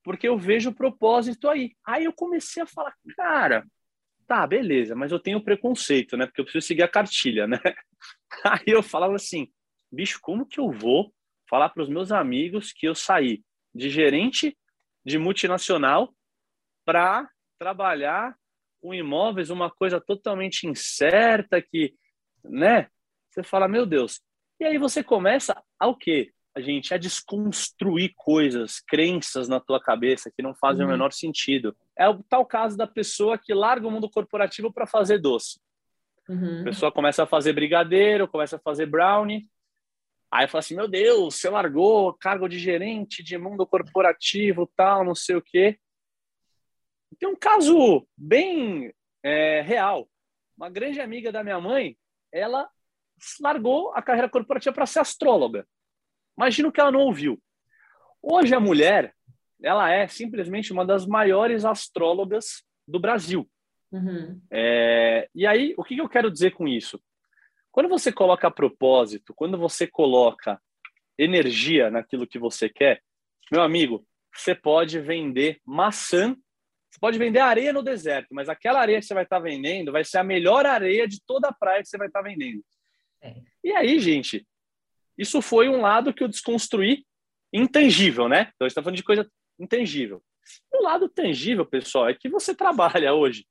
[0.05, 1.75] porque eu vejo o propósito aí.
[1.85, 3.65] Aí eu comecei a falar, cara,
[4.27, 6.25] Tá, beleza, mas eu tenho preconceito, né?
[6.25, 7.59] Porque eu preciso seguir a cartilha, né?
[8.43, 9.47] Aí eu falava assim,
[9.91, 11.13] bicho, como que eu vou
[11.47, 14.57] falar para os meus amigos que eu saí de gerente
[15.05, 16.11] de multinacional
[16.83, 18.35] para trabalhar
[18.81, 21.93] com imóveis, uma coisa totalmente incerta que,
[22.43, 22.89] né?
[23.29, 24.21] Você fala, meu Deus.
[24.59, 26.33] E aí você começa ao quê?
[26.55, 30.87] A gente a desconstruir coisas, crenças na tua cabeça que não fazem uhum.
[30.87, 34.87] o menor sentido é o tal caso da pessoa que larga o mundo corporativo para
[34.87, 35.59] fazer doce.
[36.27, 36.61] Uhum.
[36.61, 39.47] A pessoa começa a fazer brigadeiro, começa a fazer brownie.
[40.31, 45.15] Aí fala assim: Meu Deus, você largou cargo de gerente de mundo corporativo, tal, não
[45.15, 45.77] sei o quê.
[47.19, 50.09] Tem um caso bem é, real.
[50.57, 51.97] Uma grande amiga da minha mãe,
[52.31, 52.69] ela
[53.39, 55.65] largou a carreira corporativa para ser astróloga.
[56.37, 57.41] Imagina o que ela não ouviu.
[58.21, 59.13] Hoje a mulher
[59.63, 63.49] ela é simplesmente uma das maiores astrólogas do Brasil.
[63.91, 64.41] Uhum.
[64.51, 67.01] É, e aí, o que eu quero dizer com isso?
[67.71, 70.61] Quando você coloca propósito, quando você coloca
[71.17, 73.01] energia naquilo que você quer,
[73.51, 76.35] meu amigo, você pode vender maçã,
[76.89, 80.03] você pode vender areia no deserto, mas aquela areia que você vai estar vendendo vai
[80.03, 82.63] ser a melhor areia de toda a praia que você vai estar vendendo.
[83.21, 83.35] É.
[83.63, 84.45] E aí, gente,
[85.17, 87.05] isso foi um lado que eu desconstruí
[87.53, 88.51] intangível, né?
[88.53, 90.21] Então, a gente está falando de coisa intangível.
[90.73, 93.45] O lado tangível, pessoal, é que você trabalha hoje.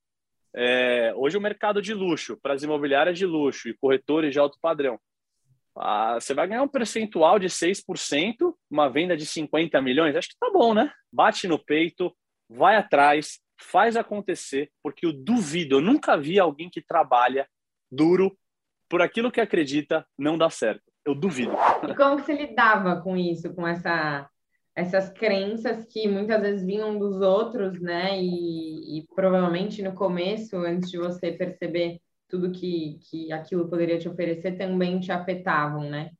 [0.54, 4.56] É, hoje o mercado de luxo, para as imobiliárias de luxo e corretores de alto
[4.60, 5.00] padrão,
[5.76, 10.38] ah, você vai ganhar um percentual de 6%, uma venda de 50 milhões, acho que
[10.38, 10.92] tá bom, né?
[11.12, 12.14] Bate no peito,
[12.48, 17.48] vai atrás, faz acontecer, porque eu duvido, eu nunca vi alguém que trabalha
[17.90, 18.36] duro
[18.88, 20.93] por aquilo que acredita não dá certo.
[21.04, 21.52] Eu duvido.
[21.88, 24.28] E como que você lidava com isso, com essa
[24.76, 28.20] essas crenças que muitas vezes vinham dos outros, né?
[28.20, 34.08] E, e, provavelmente no começo, antes de você perceber tudo que, que aquilo poderia te
[34.08, 36.10] oferecer, também te afetavam, né?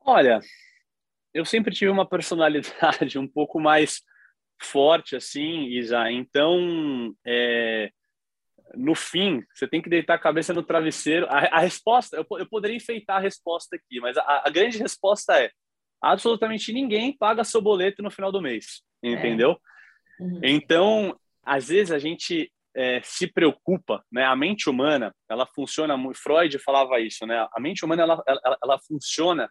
[0.00, 0.40] Olha,
[1.32, 4.02] eu sempre tive uma personalidade um pouco mais
[4.60, 6.10] forte, assim, Isa.
[6.10, 7.90] Então, é,
[8.76, 11.26] no fim, você tem que deitar a cabeça no travesseiro.
[11.26, 15.40] A, a resposta, eu, eu, poderia enfeitar a resposta aqui, mas a, a grande resposta
[15.40, 15.50] é
[16.00, 19.10] absolutamente ninguém paga seu boleto no final do mês, é.
[19.10, 19.52] entendeu?
[20.20, 20.22] É.
[20.22, 20.40] Uhum.
[20.42, 24.24] Então, às vezes a gente é, se preocupa, né?
[24.24, 27.46] A mente humana, ela funciona, Freud falava isso, né?
[27.52, 29.50] A mente humana, ela, ela, ela funciona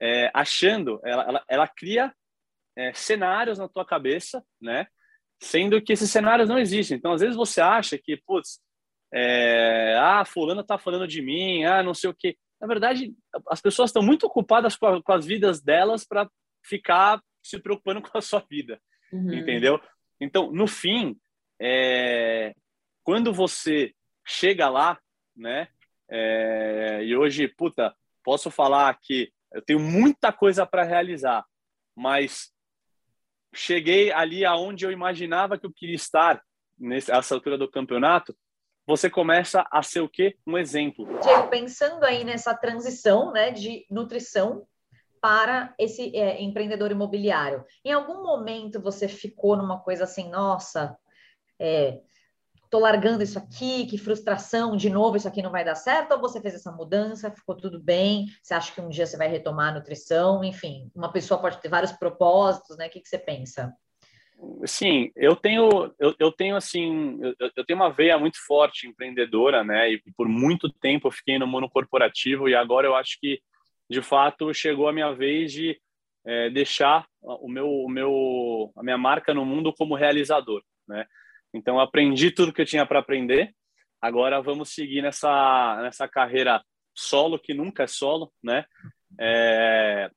[0.00, 2.12] é, achando, ela, ela, ela cria
[2.76, 4.86] é, cenários na tua cabeça, né?
[5.40, 6.96] Sendo que esses cenários não existem.
[6.96, 8.60] Então, às vezes você acha que, putz,
[9.12, 13.14] é, ah, fulano tá falando de mim, ah, não sei o quê na verdade,
[13.48, 16.28] as pessoas estão muito ocupadas com, a, com as vidas delas para
[16.64, 18.80] ficar se preocupando com a sua vida,
[19.12, 19.32] uhum.
[19.32, 19.80] entendeu?
[20.20, 21.18] Então, no fim,
[21.60, 22.54] é,
[23.02, 23.94] quando você
[24.26, 24.98] chega lá,
[25.36, 25.68] né?
[26.08, 27.94] É, e hoje, puta,
[28.24, 31.44] posso falar que eu tenho muita coisa para realizar,
[31.94, 32.52] mas
[33.54, 36.42] cheguei ali aonde eu imaginava que eu queria estar
[36.78, 38.36] nessa altura do campeonato
[38.86, 40.36] você começa a ser o quê?
[40.46, 41.04] Um exemplo.
[41.20, 44.64] Diego, pensando aí nessa transição né, de nutrição
[45.20, 50.96] para esse é, empreendedor imobiliário, em algum momento você ficou numa coisa assim, nossa,
[51.58, 52.00] é,
[52.76, 56.20] tô largando isso aqui, que frustração, de novo isso aqui não vai dar certo, ou
[56.20, 59.70] você fez essa mudança, ficou tudo bem, você acha que um dia você vai retomar
[59.70, 62.86] a nutrição, enfim, uma pessoa pode ter vários propósitos, né?
[62.86, 63.72] O que, que você pensa?
[64.66, 69.64] Sim, eu tenho, eu, eu tenho assim, eu, eu, tenho uma veia muito forte empreendedora,
[69.64, 69.90] né?
[69.92, 73.40] E por muito tempo eu fiquei no mundo corporativo e agora eu acho que,
[73.88, 75.80] de fato, chegou a minha vez de
[76.26, 81.06] é, deixar o meu, o meu, a minha marca no mundo como realizador, né?
[81.54, 83.54] Então, aprendi tudo que eu tinha para aprender.
[84.00, 86.62] Agora vamos seguir nessa nessa carreira
[86.94, 88.64] solo que nunca é solo, né?
[89.18, 90.10] É,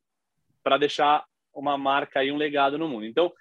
[0.64, 3.06] para deixar uma marca e um legado no mundo.
[3.06, 3.32] Então,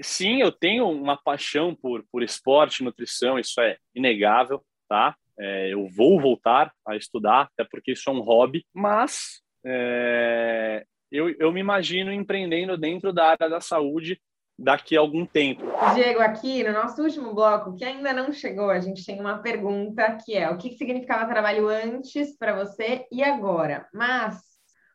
[0.00, 5.16] sim, eu tenho uma paixão por, por esporte, nutrição, isso é inegável, tá?
[5.38, 11.30] É, eu vou voltar a estudar, até porque isso é um hobby, mas é, eu,
[11.38, 14.20] eu me imagino empreendendo dentro da área da saúde
[14.58, 15.62] daqui a algum tempo.
[15.94, 20.18] Diego, aqui no nosso último bloco, que ainda não chegou, a gente tem uma pergunta
[20.24, 23.88] que é: o que significava trabalho antes para você e agora?
[23.92, 24.40] Mas,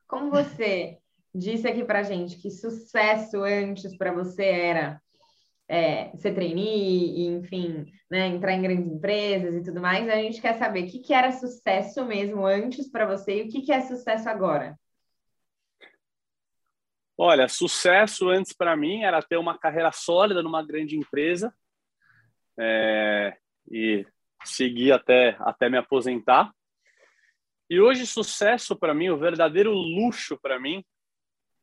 [0.07, 0.97] como você
[1.33, 5.01] disse aqui para gente que sucesso antes para você era
[5.67, 10.41] é, ser trainee, e, enfim, né, entrar em grandes empresas e tudo mais, a gente
[10.41, 13.71] quer saber o que, que era sucesso mesmo antes para você e o que, que
[13.71, 14.77] é sucesso agora.
[17.17, 21.51] Olha, sucesso antes para mim era ter uma carreira sólida numa grande empresa
[22.59, 23.35] é,
[23.71, 24.05] e
[24.45, 26.53] seguir até, até me aposentar.
[27.69, 30.85] E hoje, sucesso para mim, o verdadeiro luxo para mim,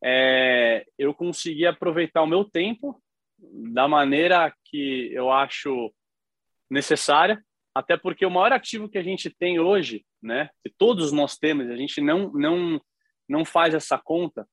[0.02, 3.00] é eu conseguir aproveitar o meu tempo
[3.38, 5.94] da maneira que eu acho
[6.68, 7.42] necessária,
[7.74, 11.70] até porque o maior ativo que a gente tem hoje, né, que todos nós temos,
[11.70, 12.80] a gente não não
[13.26, 14.46] não faz essa conta,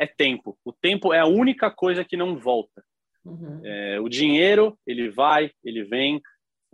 [0.00, 0.58] é tempo.
[0.64, 2.82] O tempo é a única coisa que não volta.
[3.22, 3.60] Uhum.
[3.62, 6.22] É, o dinheiro, ele vai, ele vem,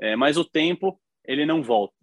[0.00, 1.96] é, mas o tempo, ele não volta.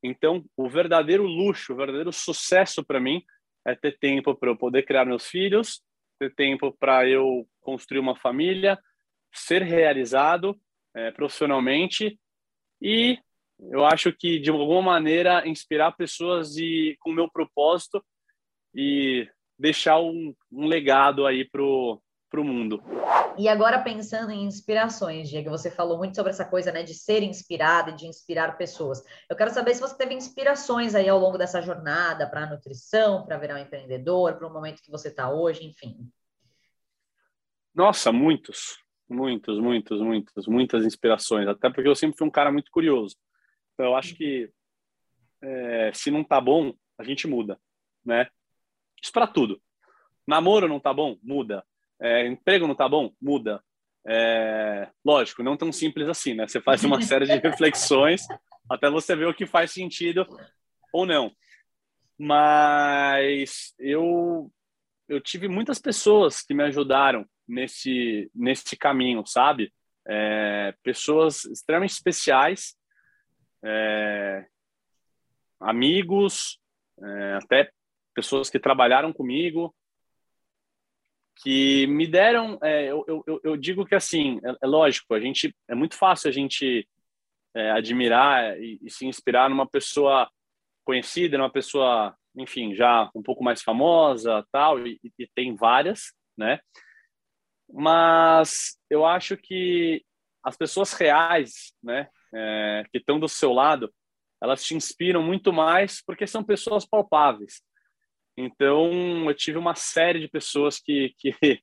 [0.00, 3.22] Então, o verdadeiro luxo, o verdadeiro sucesso para mim
[3.66, 5.82] é ter tempo para eu poder criar meus filhos,
[6.18, 8.78] ter tempo para eu construir uma família,
[9.32, 10.56] ser realizado
[10.94, 12.18] é, profissionalmente
[12.80, 13.18] e
[13.70, 18.04] eu acho que de alguma maneira inspirar pessoas e com o meu propósito
[18.74, 19.28] e
[19.58, 22.00] deixar um, um legado aí pro
[22.32, 22.82] pro mundo.
[23.36, 27.22] E agora pensando em inspirações, Diego, você falou muito sobre essa coisa, né, de ser
[27.22, 29.04] inspirado e de inspirar pessoas.
[29.28, 33.26] Eu quero saber se você teve inspirações aí ao longo dessa jornada para a nutrição,
[33.26, 36.10] para virar um empreendedor, para o momento que você está hoje, enfim.
[37.74, 41.46] Nossa, muitos, muitos, muitos, muitos, muitas inspirações.
[41.46, 43.14] Até porque eu sempre fui um cara muito curioso.
[43.74, 44.50] Então, eu acho que
[45.42, 47.58] é, se não tá bom, a gente muda,
[48.04, 48.26] né?
[49.02, 49.60] Isso para tudo.
[50.26, 51.18] Namoro não tá bom?
[51.22, 51.64] Muda.
[52.00, 53.12] É, emprego não tá bom?
[53.20, 53.62] Muda.
[54.06, 56.46] É, lógico, não tão simples assim, né?
[56.46, 58.22] Você faz uma série de reflexões
[58.70, 60.26] até você ver o que faz sentido
[60.92, 61.32] ou não.
[62.18, 64.50] Mas eu
[65.08, 69.72] eu tive muitas pessoas que me ajudaram nesse nesse caminho, sabe?
[70.06, 72.74] É, pessoas extremamente especiais,
[73.64, 74.46] é,
[75.60, 76.58] amigos,
[77.00, 77.70] é, até
[78.14, 79.74] pessoas que trabalharam comigo,
[81.36, 82.58] que me deram.
[82.62, 86.28] É, eu, eu, eu, digo que assim, é, é, lógico, a gente é muito fácil
[86.28, 86.88] a gente
[87.54, 90.30] é, admirar e, e, se inspirar numa pessoa
[90.84, 96.60] conhecida, numa pessoa, enfim, já um pouco mais famosa, tal, e, e tem várias, né?
[97.72, 100.04] Mas eu acho que
[100.42, 103.92] as pessoas reais, né, é, que estão do seu lado,
[104.42, 107.62] elas te inspiram muito mais porque são pessoas palpáveis.
[108.36, 111.32] Então, eu tive uma série de pessoas que, que,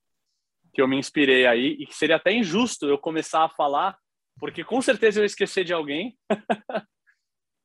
[0.74, 3.98] que eu me inspirei aí, e que seria até injusto eu começar a falar,
[4.40, 6.18] porque com certeza eu esquecer de alguém.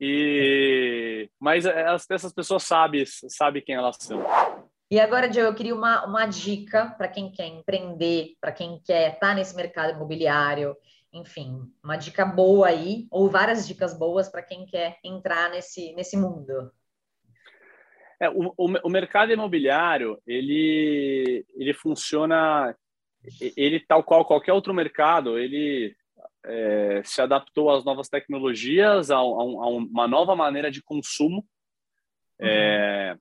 [0.00, 4.24] e Mas essas pessoas sabem, sabem quem elas são.
[4.90, 9.14] E agora, Joe, eu queria uma, uma dica para quem quer empreender, para quem quer
[9.14, 10.76] estar tá nesse mercado imobiliário,
[11.12, 16.16] enfim, uma dica boa aí, ou várias dicas boas para quem quer entrar nesse, nesse
[16.16, 16.70] mundo.
[18.20, 22.76] É, o, o, o, mercado imobiliário, ele, ele funciona,
[23.56, 25.94] ele tal qual qualquer outro mercado, ele
[26.44, 31.44] é, se adaptou às novas tecnologias, a, a, a uma nova maneira de consumo.
[32.40, 32.48] Uhum.
[32.48, 33.16] É,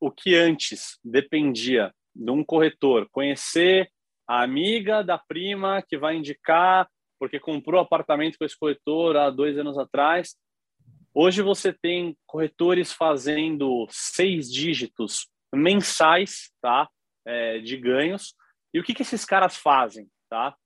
[0.00, 3.90] o que antes dependia de um corretor conhecer
[4.26, 6.88] a amiga da prima que vai indicar
[7.20, 10.34] porque comprou apartamento com esse corretor há dois anos atrás,
[11.14, 16.88] Hoje você tem corretores fazendo seis dígitos mensais, tá?
[17.26, 18.34] É, de ganhos.
[18.72, 20.56] E o que, que esses caras fazem, tá?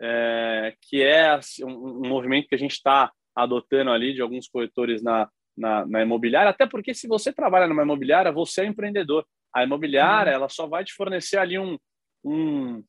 [0.00, 4.48] é, que é assim, um, um, movimento que a gente está adotando ali de alguns
[4.48, 9.26] corretores na, na, na, imobiliária, até porque se você trabalha numa imobiliária, você é empreendedor.
[9.54, 10.36] A imobiliária, uhum.
[10.36, 11.78] ela só vai te fornecer ali um,
[12.24, 12.84] um,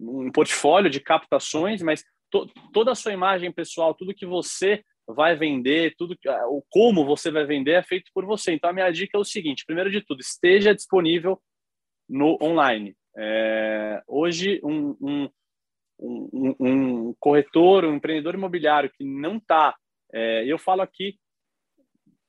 [0.00, 5.36] um portfólio de captações, mas to, toda a sua imagem pessoal, tudo que você vai
[5.36, 6.16] vender, tudo
[6.48, 8.52] o como você vai vender é feito por você.
[8.52, 11.40] Então a minha dica é o seguinte: primeiro de tudo, esteja disponível
[12.08, 12.96] no online.
[13.16, 15.30] É, hoje um, um,
[16.00, 19.74] um, um, corretor, um empreendedor imobiliário que não está,
[20.12, 21.16] é, eu falo aqui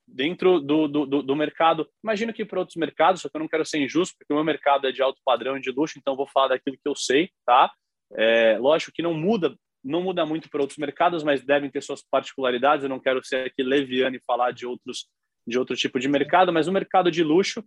[0.08, 3.66] dentro do, do, do mercado, imagino que para outros mercados, só que eu não quero
[3.66, 6.50] ser injusto, porque o meu mercado é de alto padrão de luxo, então vou falar
[6.50, 7.72] daquilo que eu sei, tá?
[8.14, 9.56] É, lógico que não muda
[9.86, 12.84] não muda muito para outros mercados, mas devem ter suas particularidades.
[12.84, 15.08] Eu não quero ser aqui leviano e falar de outros
[15.48, 17.64] de outro tipo de mercado, mas o mercado de luxo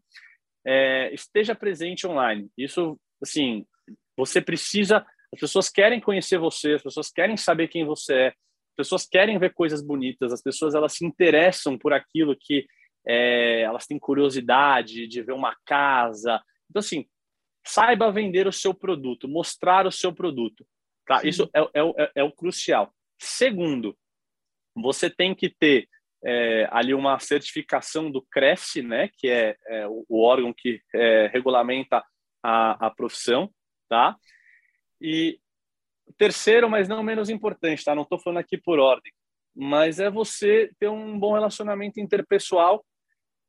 [0.67, 2.51] é, esteja presente online.
[2.59, 3.65] Isso, assim,
[4.17, 5.07] você precisa.
[5.33, 9.39] As pessoas querem conhecer você, as pessoas querem saber quem você é, as pessoas querem
[9.39, 12.67] ver coisas bonitas, as pessoas elas se interessam por aquilo que
[13.07, 16.41] é, elas têm curiosidade de ver uma casa.
[16.71, 17.07] Então, assim,
[17.65, 20.65] saiba vender o seu produto, mostrar o seu produto.
[21.09, 21.23] Tá?
[21.25, 22.95] Isso é, é, é, é, o crucial.
[23.19, 23.97] Segundo,
[24.75, 25.89] você tem que ter
[26.23, 31.29] é, ali uma certificação do CREF, né, que é, é o, o, órgão que é,
[31.29, 32.05] regulamenta
[32.43, 33.51] a, a profissão,
[33.89, 34.17] tá?
[35.01, 35.41] E
[36.19, 37.95] terceiro, mas não menos importante, tá?
[37.95, 39.13] Não estou falando aqui por ordem,
[39.55, 42.85] mas é você ter um bom relacionamento interpessoal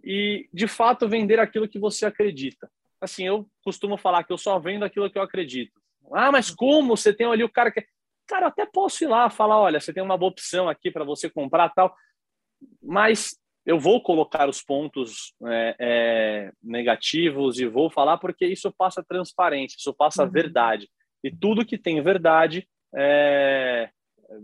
[0.01, 2.71] e, de fato, vender aquilo que você acredita.
[3.01, 5.78] Assim, eu costumo falar que eu só vendo aquilo que eu acredito.
[6.13, 6.95] Ah, mas como?
[6.95, 7.85] Você tem ali o cara que.
[8.27, 11.29] Cara, até posso ir lá falar: olha, você tem uma boa opção aqui para você
[11.29, 11.95] comprar tal.
[12.81, 19.03] Mas eu vou colocar os pontos é, é, negativos e vou falar porque isso passa
[19.03, 20.29] transparência, isso passa uhum.
[20.31, 20.89] verdade.
[21.23, 23.89] E tudo que tem verdade é,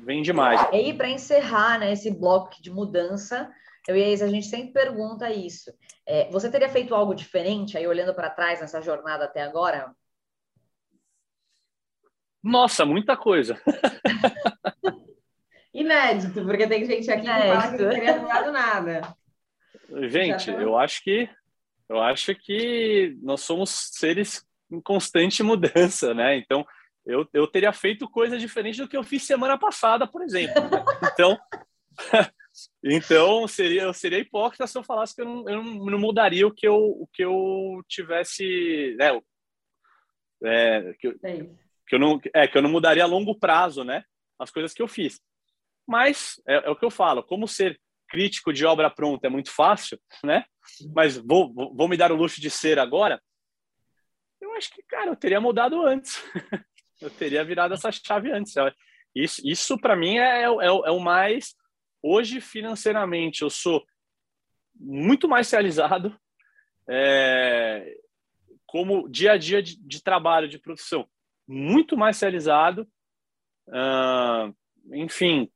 [0.03, 0.61] vem demais.
[0.71, 3.51] E aí, para encerrar né, esse bloco de mudança,
[3.87, 5.71] eu e a Isa, a gente sempre pergunta isso.
[6.05, 9.91] É, você teria feito algo diferente aí, olhando para trás nessa jornada até agora?
[12.45, 13.59] Nossa, muita coisa.
[15.73, 17.41] Inédito, porque tem gente aqui Inédito.
[17.41, 19.17] que fala que não teria mudado nada.
[20.09, 21.27] Gente, eu acho que
[21.89, 26.37] eu acho que nós somos seres em constante mudança, né?
[26.37, 26.65] Então,
[27.03, 30.61] eu, eu teria feito coisa diferente do que eu fiz semana passada, por exemplo.
[30.69, 30.83] Né?
[31.13, 31.37] Então,
[32.83, 36.53] então seria eu seria hipócrita se eu falasse que eu não, eu não mudaria o
[36.53, 39.19] que eu o que eu tivesse, né?
[40.43, 41.19] É, que eu,
[41.87, 44.03] que eu não é que eu não mudaria a longo prazo, né?
[44.39, 45.21] As coisas que eu fiz.
[45.87, 49.51] Mas é, é o que eu falo, como ser crítico de obra pronta é muito
[49.51, 50.45] fácil, né?
[50.93, 53.21] Mas vou, vou me dar o luxo de ser agora.
[54.41, 56.23] Eu acho que, cara, eu teria mudado antes.
[57.01, 58.53] eu teria virado essa chave antes.
[59.13, 61.55] Isso, isso para mim é, é, é, é o mais.
[62.01, 63.83] Hoje, financeiramente, eu sou
[64.75, 66.15] muito mais realizado.
[66.87, 67.95] É,
[68.65, 71.07] como dia a dia de, de trabalho, de profissão
[71.47, 72.87] muito mais realizado.
[73.67, 74.53] Uh,
[74.93, 75.49] enfim,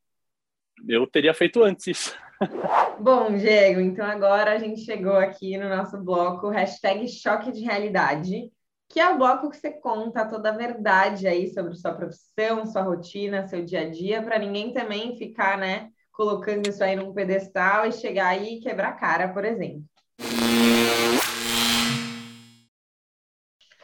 [0.87, 2.17] eu teria feito antes isso.
[2.99, 8.49] Bom, Diego, então agora a gente chegou aqui no nosso bloco hashtag choque de realidade,
[8.87, 12.81] que é o bloco que você conta toda a verdade aí sobre sua profissão, sua
[12.81, 17.85] rotina, seu dia a dia, para ninguém também ficar, né, colocando isso aí num pedestal
[17.85, 19.83] e chegar aí e quebrar a cara, por exemplo.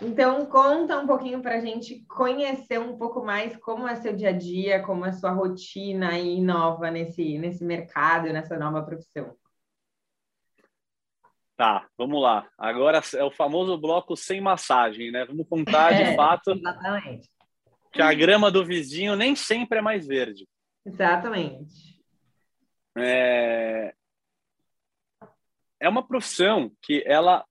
[0.06, 4.30] Então, conta um pouquinho para a gente conhecer um pouco mais como é seu dia
[4.30, 9.36] a dia, como é sua rotina aí nova nesse, nesse mercado, nessa nova profissão.
[11.58, 12.48] Tá, vamos lá.
[12.56, 15.26] Agora é o famoso bloco sem massagem, né?
[15.26, 17.28] Vamos contar de é, fato exatamente.
[17.92, 20.48] que a grama do vizinho nem sempre é mais verde.
[20.86, 22.00] Exatamente.
[22.96, 23.96] É,
[25.80, 27.44] é uma profissão que ela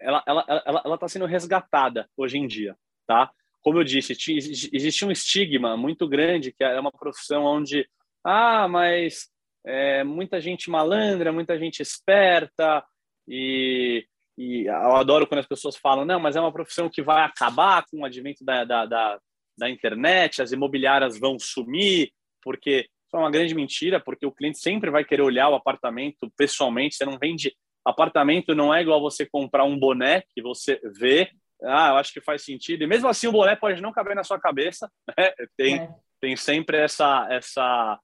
[0.00, 2.76] ela ela ela ela está sendo resgatada hoje em dia,
[3.06, 3.30] tá?
[3.60, 7.88] Como eu disse, existe um estigma muito grande que é uma profissão onde
[8.24, 9.28] ah, mas
[9.66, 12.84] é, muita gente malandra, muita gente esperta
[13.26, 17.22] e, e eu adoro quando as pessoas falam não, mas é uma profissão que vai
[17.24, 19.20] acabar com o advento da, da, da,
[19.58, 24.58] da internet, as imobiliárias vão sumir porque isso é uma grande mentira, porque o cliente
[24.58, 27.54] sempre vai querer olhar o apartamento pessoalmente, você não vende
[27.88, 31.30] Apartamento não é igual você comprar um boné que você vê,
[31.62, 32.82] ah, eu acho que faz sentido.
[32.82, 35.32] E mesmo assim, o boné pode não caber na sua cabeça, né?
[35.56, 35.88] Tem, é.
[36.20, 37.98] tem sempre essa, essa,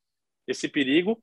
[0.47, 1.23] esse perigo.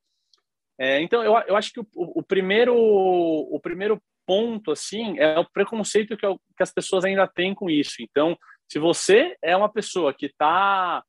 [0.80, 5.50] É, então, eu, eu acho que o, o, primeiro, o primeiro ponto, assim, é o
[5.50, 7.96] preconceito que, eu, que as pessoas ainda têm com isso.
[8.00, 8.38] Então,
[8.72, 11.04] se você é uma pessoa que está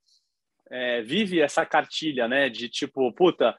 [0.70, 2.48] é, vive essa cartilha, né?
[2.48, 3.56] De tipo, puta,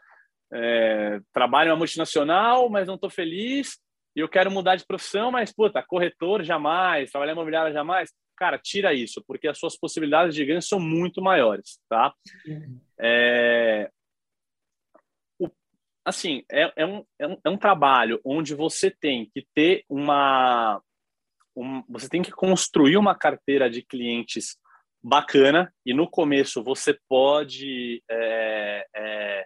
[0.51, 3.79] é, trabalho em uma multinacional, mas não estou feliz
[4.15, 8.11] e eu quero mudar de profissão, mas puta, corretor jamais, trabalhar em imobiliária jamais.
[8.35, 12.13] Cara, tira isso, porque as suas possibilidades de ganho são muito maiores, tá?
[12.99, 13.89] É,
[15.39, 15.49] o,
[16.05, 20.81] assim, é, é, um, é, um, é um trabalho onde você tem que ter uma
[21.55, 24.57] um, você tem que construir uma carteira de clientes
[25.03, 29.45] bacana e no começo você pode é, é,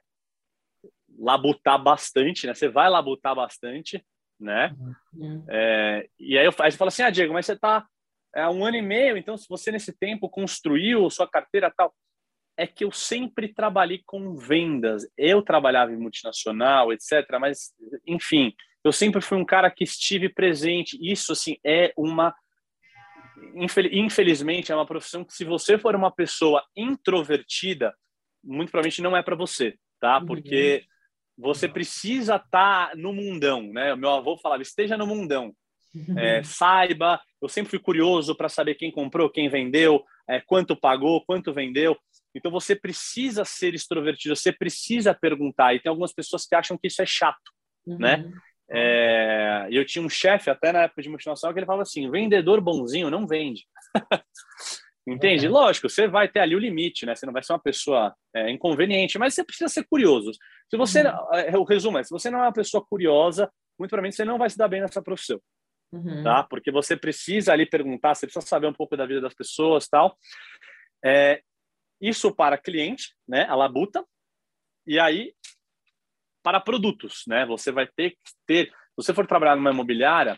[1.17, 2.53] labutar bastante, né?
[2.53, 4.05] Você vai labutar bastante,
[4.39, 4.75] né?
[5.13, 5.45] Uhum.
[5.49, 7.85] É, e aí, eu, aí você fala assim, ah, Diego, mas você está
[8.35, 11.93] há um ano e meio, então se você nesse tempo construiu sua carteira tal,
[12.57, 15.07] é que eu sempre trabalhei com vendas.
[15.15, 17.23] Eu trabalhava em multinacional, etc.
[17.39, 17.71] Mas,
[18.05, 18.51] enfim,
[18.83, 20.97] eu sempre fui um cara que estive presente.
[20.99, 22.35] Isso, assim, é uma
[23.91, 27.95] infelizmente, é uma profissão que, se você for uma pessoa introvertida,
[28.43, 30.17] muito provavelmente não é para você, tá?
[30.79, 30.87] Uhum.
[31.37, 33.93] Você precisa estar tá no mundão, né?
[33.93, 35.53] O meu avô falava: esteja no mundão.
[36.15, 41.23] É, saiba, eu sempre fui curioso para saber quem comprou, quem vendeu, é, quanto pagou,
[41.25, 41.97] quanto vendeu.
[42.35, 45.73] Então você precisa ser extrovertido, você precisa perguntar.
[45.73, 47.51] E tem algumas pessoas que acham que isso é chato,
[47.87, 47.97] uhum.
[47.97, 48.29] né?
[48.69, 52.61] É, eu tinha um chefe até na época de multinacional que ele falava assim: vendedor
[52.61, 53.65] bonzinho não vende.
[55.07, 55.45] Entende?
[55.45, 55.49] É.
[55.49, 57.15] Lógico, você vai ter ali o limite, né?
[57.15, 60.31] Você não vai ser uma pessoa é, inconveniente, mas você precisa ser curioso.
[60.69, 61.33] Se você, uhum.
[61.33, 63.49] É, o resumo é, se você não é uma pessoa curiosa,
[63.79, 65.39] muito provavelmente você não vai se dar bem nessa profissão,
[65.93, 66.23] uhum.
[66.23, 66.43] tá?
[66.43, 70.17] Porque você precisa ali perguntar, você precisa saber um pouco da vida das pessoas, tal.
[71.03, 71.41] É,
[72.01, 73.45] isso para cliente, né?
[73.45, 74.05] A labuta.
[74.85, 75.33] E aí
[76.43, 77.45] para produtos, né?
[77.45, 80.37] Você vai ter que ter, se você for trabalhar numa imobiliária,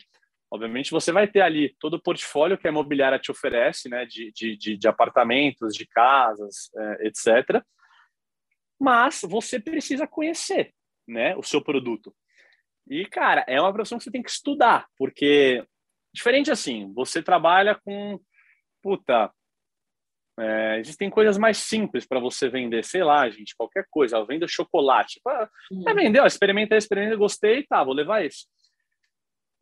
[0.51, 4.05] obviamente você vai ter ali todo o portfólio que a imobiliária te oferece, né?
[4.05, 7.63] De, de, de, apartamentos, de casas, é, etc.
[8.79, 10.73] Mas você precisa conhecer,
[11.07, 11.35] né?
[11.35, 12.15] O seu produto.
[12.87, 15.63] E, cara, é uma profissão que você tem que estudar, porque
[16.11, 18.19] diferente assim, você trabalha com
[18.81, 19.31] puta,
[20.39, 24.15] é, existem coisas mais simples para você vender, sei lá, gente, qualquer coisa.
[24.15, 25.19] Eu vendo chocolate.
[25.27, 25.93] Ah, uhum.
[25.93, 28.47] vendeu, experimentei, experimentei, gostei, tá, vou levar isso.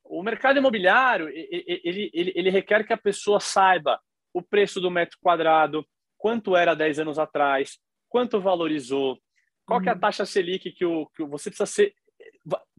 [0.10, 4.00] O mercado imobiliário, ele, ele, ele requer que a pessoa saiba
[4.34, 5.86] o preço do metro quadrado,
[6.18, 7.78] quanto era 10 anos atrás,
[8.10, 9.18] quanto valorizou,
[9.66, 10.00] qual que é a uhum.
[10.00, 11.94] taxa Selic que, o, que você precisa ser...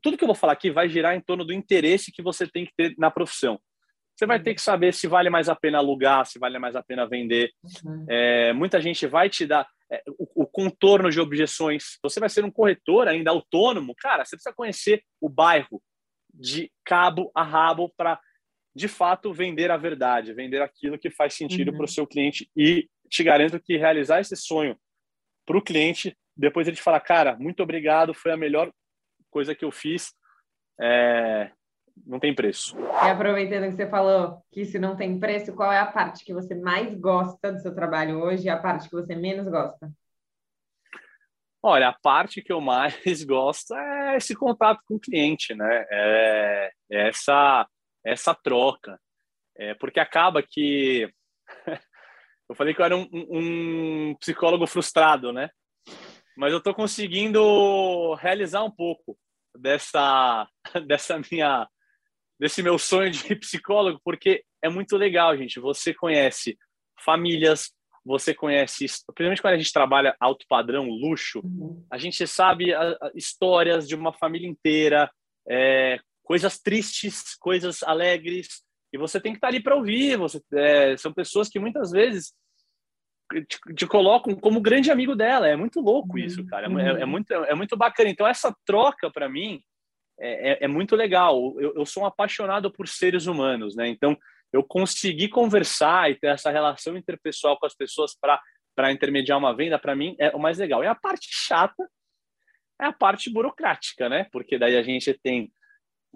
[0.03, 2.65] Tudo que eu vou falar aqui vai girar em torno do interesse que você tem
[2.65, 3.61] que ter na profissão.
[4.17, 6.83] Você vai ter que saber se vale mais a pena alugar, se vale mais a
[6.83, 7.53] pena vender.
[7.85, 8.07] Uhum.
[8.09, 11.99] É, muita gente vai te dar é, o, o, contorno de objeções.
[12.03, 15.81] Você vai ser um corretor ainda autônomo, cara, você precisa conhecer o bairro
[16.39, 18.19] de cabo a rabo para,
[18.75, 21.77] de fato, vender a verdade, vender aquilo que faz sentido uhum.
[21.77, 22.49] para o seu cliente.
[22.57, 24.79] E te garanto que realizar esse sonho
[25.45, 28.71] para o cliente, depois ele te fala, cara, muito obrigado, foi a melhor
[29.31, 30.15] coisa que eu fiz.
[30.81, 31.51] É,
[32.07, 32.79] não tem preço.
[32.79, 36.33] E aproveitando que você falou que isso não tem preço, qual é a parte que
[36.33, 39.91] você mais gosta do seu trabalho hoje e a parte que você menos gosta?
[41.63, 42.95] Olha, a parte que eu mais
[43.25, 45.87] gosto é esse contato com o cliente, né?
[45.91, 47.67] É, é essa,
[48.05, 48.99] essa troca.
[49.57, 51.13] É, porque acaba que.
[52.49, 55.51] eu falei que eu era um, um psicólogo frustrado, né?
[56.37, 59.19] Mas eu estou conseguindo realizar um pouco
[59.59, 60.49] dessa,
[60.87, 61.69] dessa minha
[62.39, 65.59] desse meu sonho de psicólogo, porque é muito legal, gente.
[65.59, 66.57] Você conhece
[67.05, 67.73] famílias,
[68.09, 71.85] você conhece, principalmente quando a gente trabalha alto padrão, luxo, uhum.
[71.93, 75.11] a gente sabe a, a, histórias de uma família inteira,
[75.47, 80.17] é, coisas tristes, coisas alegres, e você tem que estar ali para ouvir.
[80.17, 82.33] Você, é, são pessoas que muitas vezes
[83.47, 85.47] te, te, colocam como grande amigo dela.
[85.47, 86.25] É muito louco uhum.
[86.25, 86.67] isso, cara.
[86.67, 87.11] É, é, é, uhum.
[87.11, 88.09] muito, é muito bacana.
[88.09, 89.61] Então, essa troca, para mim,
[90.19, 91.55] é, é, é, muito legal.
[91.61, 93.87] Eu, eu sou um apaixonado por seres humanos, né?
[93.87, 94.17] Então,
[94.53, 99.79] eu consegui conversar e ter essa relação interpessoal com as pessoas para intermediar uma venda,
[99.79, 100.83] para mim, é o mais legal.
[100.83, 101.89] E a parte chata
[102.81, 104.27] é a parte burocrática, né?
[104.33, 105.53] Porque daí a gente tem,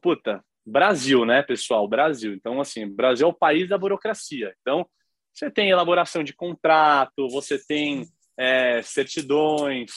[0.01, 1.87] puta, Brasil, né, pessoal?
[1.89, 2.35] Brasil.
[2.35, 4.55] Então, assim, Brasil é o país da burocracia.
[4.61, 4.89] Então,
[5.33, 8.07] você tem elaboração de contrato, você tem
[8.37, 9.91] é, certidões,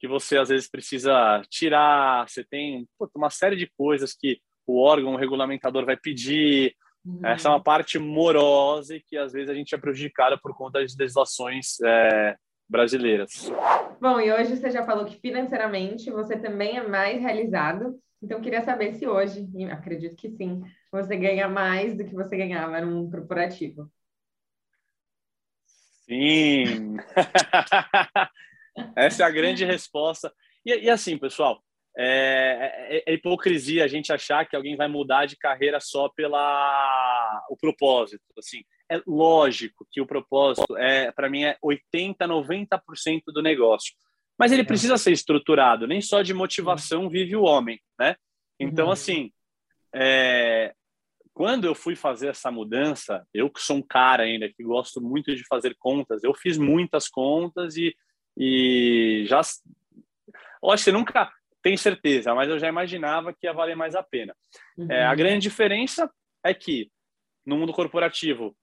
[0.00, 4.80] que você às vezes precisa tirar, você tem puta, uma série de coisas que o
[4.80, 6.74] órgão regulamentador vai pedir.
[7.04, 7.24] Uhum.
[7.24, 10.80] Essa é uma parte morosa e que às vezes a gente é prejudicada por conta
[10.80, 12.36] das legislações é,
[12.68, 13.50] brasileiras.
[14.00, 17.98] Bom, e hoje você já falou que financeiramente você também é mais realizado.
[18.22, 22.80] Então, queria saber se hoje, acredito que sim, você ganha mais do que você ganhava
[22.82, 23.90] num corporativo.
[26.04, 26.96] Sim.
[28.94, 30.32] Essa é a grande resposta.
[30.64, 31.62] E, e assim, pessoal,
[31.96, 37.44] é, é, é, hipocrisia a gente achar que alguém vai mudar de carreira só pela
[37.50, 38.22] o propósito.
[38.38, 43.94] Assim, é lógico que o propósito é, para mim, é 80, 90% do negócio.
[44.38, 44.64] Mas ele é.
[44.64, 45.86] precisa ser estruturado.
[45.86, 48.16] Nem só de motivação vive o homem, né?
[48.58, 48.92] Então, uhum.
[48.92, 49.32] assim,
[49.94, 50.72] é,
[51.34, 55.34] quando eu fui fazer essa mudança, eu que sou um cara ainda que gosto muito
[55.34, 57.94] de fazer contas, eu fiz muitas contas e,
[58.36, 59.40] e já.
[59.40, 61.32] Acho que nunca
[61.62, 64.34] tem certeza, mas eu já imaginava que ia valer mais a pena.
[64.76, 64.90] Uhum.
[64.90, 66.10] É, a grande diferença
[66.44, 66.90] é que
[67.44, 68.56] no mundo corporativo,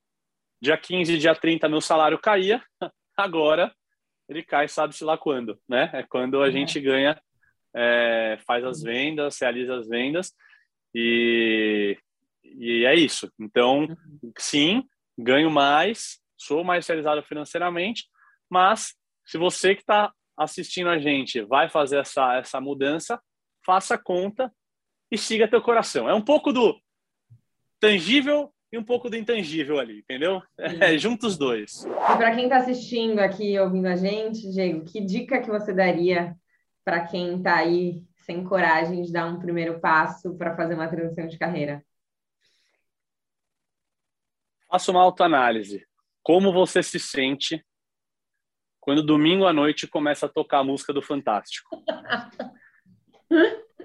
[0.61, 2.63] dia 15, dia 30, meu salário caía,
[3.15, 3.73] agora
[4.29, 5.89] ele cai, sabe-se lá quando, né?
[5.93, 6.51] É quando a uhum.
[6.51, 7.19] gente ganha,
[7.75, 10.33] é, faz as vendas, realiza as vendas
[10.93, 11.97] e,
[12.43, 13.31] e é isso.
[13.39, 14.31] Então, uhum.
[14.37, 14.83] sim,
[15.17, 18.05] ganho mais, sou mais realizado financeiramente,
[18.49, 18.95] mas
[19.25, 23.19] se você que está assistindo a gente vai fazer essa, essa mudança,
[23.65, 24.53] faça conta
[25.11, 26.07] e siga teu coração.
[26.07, 26.79] É um pouco do
[27.79, 30.41] tangível e um pouco do intangível ali, entendeu?
[30.57, 31.85] É, junto os dois.
[31.85, 36.35] E para quem está assistindo aqui, ouvindo a gente, Diego, que dica que você daria
[36.83, 41.27] para quem está aí sem coragem de dar um primeiro passo para fazer uma transição
[41.27, 41.83] de carreira?
[44.69, 45.85] Faça uma autoanálise.
[46.21, 47.65] Como você se sente
[48.87, 51.69] quando domingo à noite começa a tocar a música do Fantástico.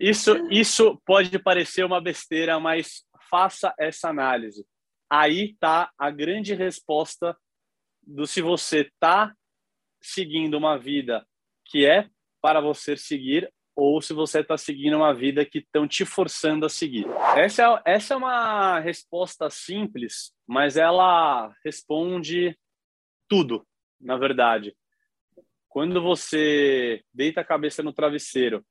[0.01, 4.65] Isso, isso pode parecer uma besteira, mas faça essa análise.
[5.11, 7.37] Aí está a grande resposta
[8.03, 9.33] do se você está
[10.01, 11.25] seguindo uma vida
[11.67, 12.09] que é
[12.41, 16.69] para você seguir ou se você está seguindo uma vida que estão te forçando a
[16.69, 17.07] seguir.
[17.37, 22.57] Essa é, essa é uma resposta simples, mas ela responde
[23.29, 23.65] tudo,
[24.01, 24.75] na verdade.
[25.73, 28.63] Quando você deita a cabeça no travesseiro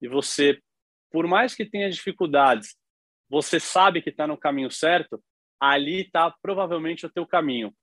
[0.00, 0.56] e você,
[1.10, 2.76] por mais que tenha dificuldades,
[3.28, 5.20] você sabe que está no caminho certo,
[5.58, 7.74] ali está provavelmente o teu caminho.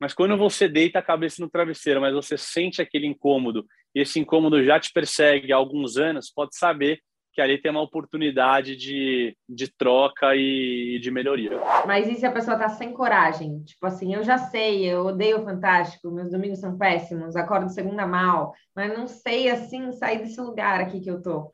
[0.00, 4.18] Mas quando você deita a cabeça no travesseiro, mas você sente aquele incômodo, e esse
[4.18, 7.02] incômodo já te persegue há alguns anos, pode saber
[7.38, 11.52] que ali tem uma oportunidade de, de troca e de melhoria.
[11.86, 13.62] Mas e se a pessoa está sem coragem?
[13.62, 18.04] Tipo assim, eu já sei, eu odeio o Fantástico, meus domingos são péssimos, acordo segunda
[18.08, 21.52] mal, mas não sei, assim, sair desse lugar aqui que eu tô.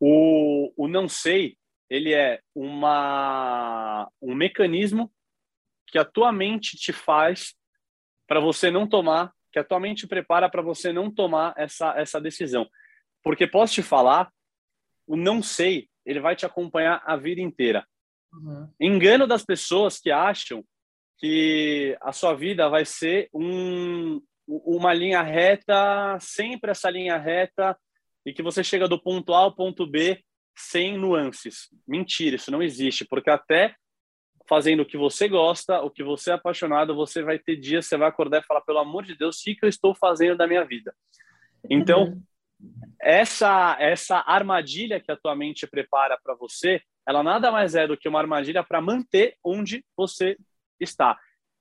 [0.00, 1.56] O, o não sei,
[1.88, 5.08] ele é uma, um mecanismo
[5.86, 7.54] que a tua mente te faz
[8.26, 12.20] para você não tomar, que a tua mente prepara para você não tomar essa, essa
[12.20, 12.68] decisão.
[13.22, 14.33] Porque posso te falar
[15.06, 17.86] o não sei, ele vai te acompanhar a vida inteira.
[18.32, 18.68] Uhum.
[18.80, 20.64] Engano das pessoas que acham
[21.18, 27.76] que a sua vida vai ser um, uma linha reta, sempre essa linha reta,
[28.26, 30.22] e que você chega do ponto A ao ponto B
[30.56, 31.68] sem nuances.
[31.86, 33.74] Mentira, isso não existe, porque até
[34.46, 37.96] fazendo o que você gosta, o que você é apaixonado, você vai ter dias, você
[37.96, 40.64] vai acordar e falar, pelo amor de Deus, o que eu estou fazendo da minha
[40.64, 40.94] vida?
[41.70, 42.22] Então, uhum
[43.00, 47.96] essa essa armadilha que a tua mente prepara para você, ela nada mais é do
[47.96, 50.36] que uma armadilha para manter onde você
[50.80, 51.18] está.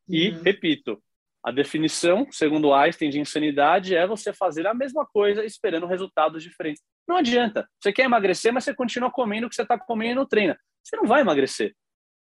[0.08, 0.42] E uhum.
[0.44, 1.02] repito,
[1.44, 6.82] a definição, segundo Einstein, de insanidade é você fazer a mesma coisa esperando resultados diferentes.
[7.08, 7.68] Não adianta.
[7.80, 10.58] Você quer emagrecer, mas você continua comendo o que você está comendo e não treina.
[10.82, 11.76] Você não vai emagrecer.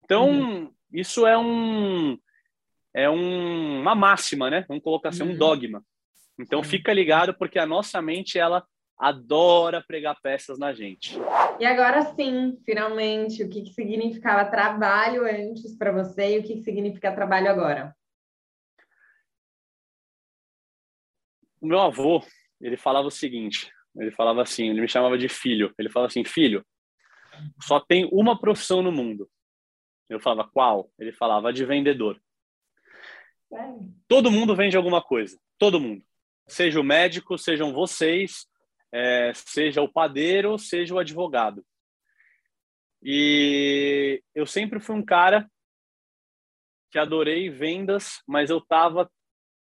[0.05, 0.73] Então, uhum.
[0.93, 2.17] isso é um
[2.95, 4.65] é um, uma máxima, né?
[4.69, 5.33] Vamos colocar assim, uhum.
[5.33, 5.83] um dogma.
[6.39, 8.65] Então fica ligado porque a nossa mente ela
[8.97, 11.17] adora pregar peças na gente.
[11.59, 16.55] E agora sim, finalmente, o que, que significava trabalho antes para você e o que,
[16.55, 17.97] que significa trabalho agora?
[21.61, 22.23] O meu avô,
[22.61, 26.25] ele falava o seguinte, ele falava assim, ele me chamava de filho, ele falava assim,
[26.25, 26.65] filho,
[27.61, 29.29] só tem uma profissão no mundo.
[30.09, 30.91] Eu falava, qual?
[30.99, 32.21] Ele falava, de vendedor.
[34.07, 36.03] Todo mundo vende alguma coisa, todo mundo
[36.49, 38.47] seja o médico, sejam vocês,
[38.93, 41.65] é, seja o padeiro, seja o advogado.
[43.03, 45.49] E eu sempre fui um cara
[46.91, 49.11] que adorei vendas, mas eu estava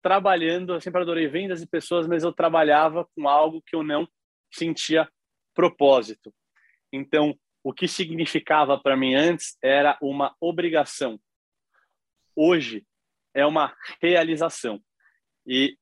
[0.03, 4.09] trabalhando, eu sempre adorei vendas e pessoas, mas eu trabalhava com algo que eu não
[4.51, 5.09] sentia
[5.55, 6.35] propósito.
[6.93, 11.21] Então, o que significava para mim antes era uma obrigação.
[12.35, 12.87] Hoje
[13.35, 14.83] é uma realização.
[15.47, 15.77] E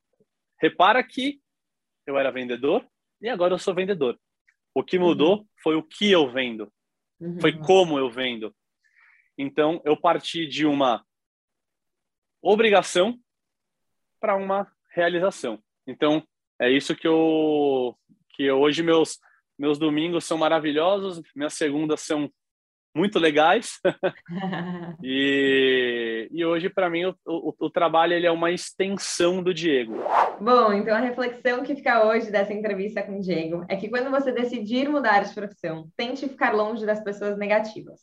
[0.61, 1.41] Repara que
[2.07, 2.87] eu era vendedor
[3.21, 4.19] e agora eu sou vendedor.
[4.75, 5.47] O que mudou uhum.
[5.63, 6.73] foi o que eu vendo,
[7.21, 7.41] uhum.
[7.41, 8.55] foi como eu vendo.
[9.37, 11.05] Então, eu parti de uma
[12.43, 13.19] obrigação
[14.21, 15.63] para uma realização.
[15.87, 16.27] Então,
[16.61, 17.97] é isso que eu
[18.35, 19.19] que hoje meus
[19.59, 22.33] meus domingos são maravilhosos, minhas segundas são
[22.95, 23.79] muito legais.
[25.03, 29.97] e, e hoje, para mim, o, o, o, trabalho ele é uma extensão do Diego.
[30.41, 34.11] Bom, então a reflexão que fica hoje dessa entrevista com o Diego é que quando
[34.11, 38.01] você decidir mudar de profissão, tente ficar longe das pessoas negativas.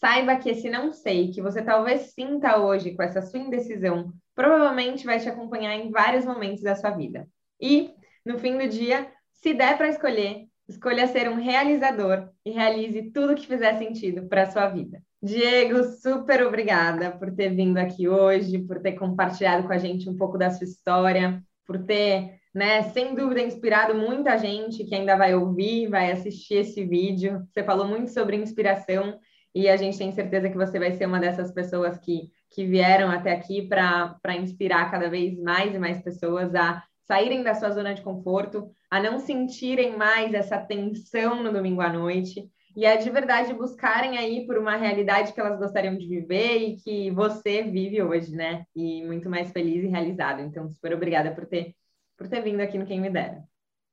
[0.00, 5.06] Saiba que esse não sei que você talvez sinta hoje com essa sua indecisão, provavelmente
[5.06, 7.28] vai te acompanhar em vários momentos da sua vida.
[7.60, 7.90] E,
[8.26, 13.34] no fim do dia, se der para escolher, Escolha ser um realizador e realize tudo
[13.34, 15.02] que fizer sentido para a sua vida.
[15.22, 20.16] Diego, super obrigada por ter vindo aqui hoje, por ter compartilhado com a gente um
[20.16, 25.34] pouco da sua história, por ter, né, sem dúvida, inspirado muita gente que ainda vai
[25.34, 27.46] ouvir, vai assistir esse vídeo.
[27.52, 29.18] Você falou muito sobre inspiração
[29.54, 33.10] e a gente tem certeza que você vai ser uma dessas pessoas que, que vieram
[33.10, 37.94] até aqui para inspirar cada vez mais e mais pessoas a saírem da sua zona
[37.94, 43.10] de conforto, a não sentirem mais essa tensão no domingo à noite e a de
[43.10, 48.02] verdade buscarem aí por uma realidade que elas gostariam de viver e que você vive
[48.02, 48.64] hoje, né?
[48.74, 50.40] E muito mais feliz e realizado.
[50.40, 51.74] Então, super obrigada por ter
[52.16, 53.42] por ter vindo aqui no Quem Me Dera.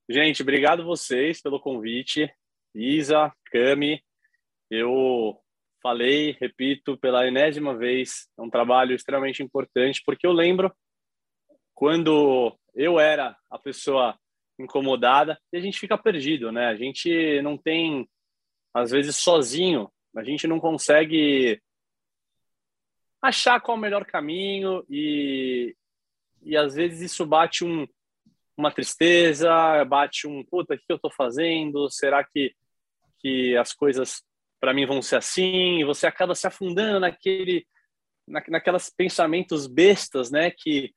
[0.08, 2.32] Gente, obrigado vocês pelo convite.
[2.76, 4.04] Isa, Cami,
[4.70, 5.36] eu
[5.82, 10.72] falei, repito pela enésima vez, é um trabalho extremamente importante, porque eu lembro
[11.74, 14.18] quando eu era a pessoa
[14.58, 16.68] incomodada e a gente fica perdido, né?
[16.68, 18.08] A gente não tem,
[18.74, 21.62] às vezes, sozinho, a gente não consegue
[23.22, 25.76] achar qual é o melhor caminho e,
[26.42, 27.88] e às vezes isso bate um,
[28.58, 29.50] uma tristeza,
[29.86, 31.90] bate um, puta, o que eu estou fazendo?
[31.90, 32.54] Será que,
[33.20, 34.24] que as coisas
[34.60, 35.80] para mim vão ser assim?
[35.80, 37.66] E você acaba se afundando naquele,
[38.28, 40.52] na, naquelas pensamentos bestas, né?
[40.52, 40.94] Que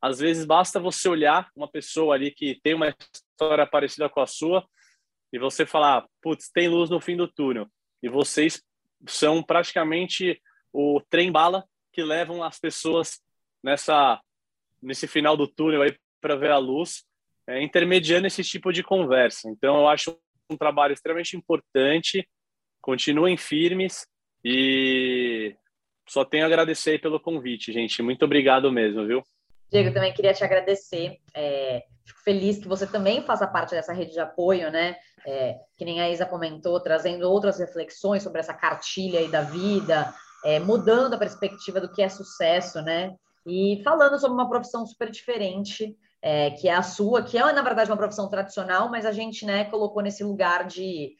[0.00, 4.26] às vezes basta você olhar uma pessoa ali que tem uma história parecida com a
[4.26, 4.66] sua
[5.32, 7.66] e você falar, putz, tem luz no fim do túnel.
[8.02, 8.62] E vocês
[9.06, 10.40] são praticamente
[10.72, 13.20] o trem bala que levam as pessoas
[13.62, 14.20] nessa
[14.82, 17.04] nesse final do túnel aí para ver a luz,
[17.46, 19.48] é, intermediando esse tipo de conversa.
[19.48, 20.16] Então eu acho
[20.50, 22.28] um trabalho extremamente importante.
[22.80, 24.06] Continuem firmes
[24.44, 25.56] e
[26.08, 28.02] só tenho a agradecer pelo convite, gente.
[28.02, 29.24] Muito obrigado mesmo, viu?
[29.70, 31.16] Diego, também queria te agradecer.
[31.34, 34.96] É, fico feliz que você também faça parte dessa rede de apoio, né?
[35.26, 40.14] É, que nem a Isa comentou, trazendo outras reflexões sobre essa cartilha aí da vida,
[40.44, 43.14] é, mudando a perspectiva do que é sucesso, né?
[43.44, 47.62] E falando sobre uma profissão super diferente, é, que é a sua, que é, na
[47.62, 51.14] verdade, uma profissão tradicional, mas a gente, né, colocou nesse lugar de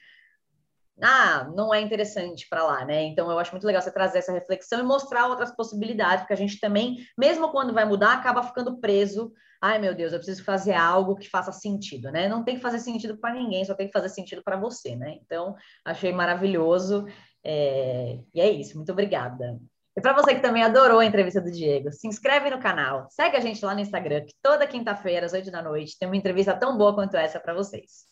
[1.03, 3.03] ah, não é interessante para lá, né?
[3.05, 6.37] Então eu acho muito legal você trazer essa reflexão e mostrar outras possibilidades, porque a
[6.37, 9.33] gente também, mesmo quando vai mudar, acaba ficando preso.
[9.61, 12.29] Ai, meu Deus, eu preciso fazer algo que faça sentido, né?
[12.29, 15.19] Não tem que fazer sentido para ninguém, só tem que fazer sentido para você, né?
[15.23, 17.07] Então, achei maravilhoso.
[17.45, 18.19] É...
[18.35, 19.59] E é isso, muito obrigada.
[19.97, 23.37] E para você que também adorou a entrevista do Diego, se inscreve no canal, segue
[23.37, 26.55] a gente lá no Instagram, que toda quinta-feira, às oito da noite, tem uma entrevista
[26.55, 28.05] tão boa quanto essa para vocês.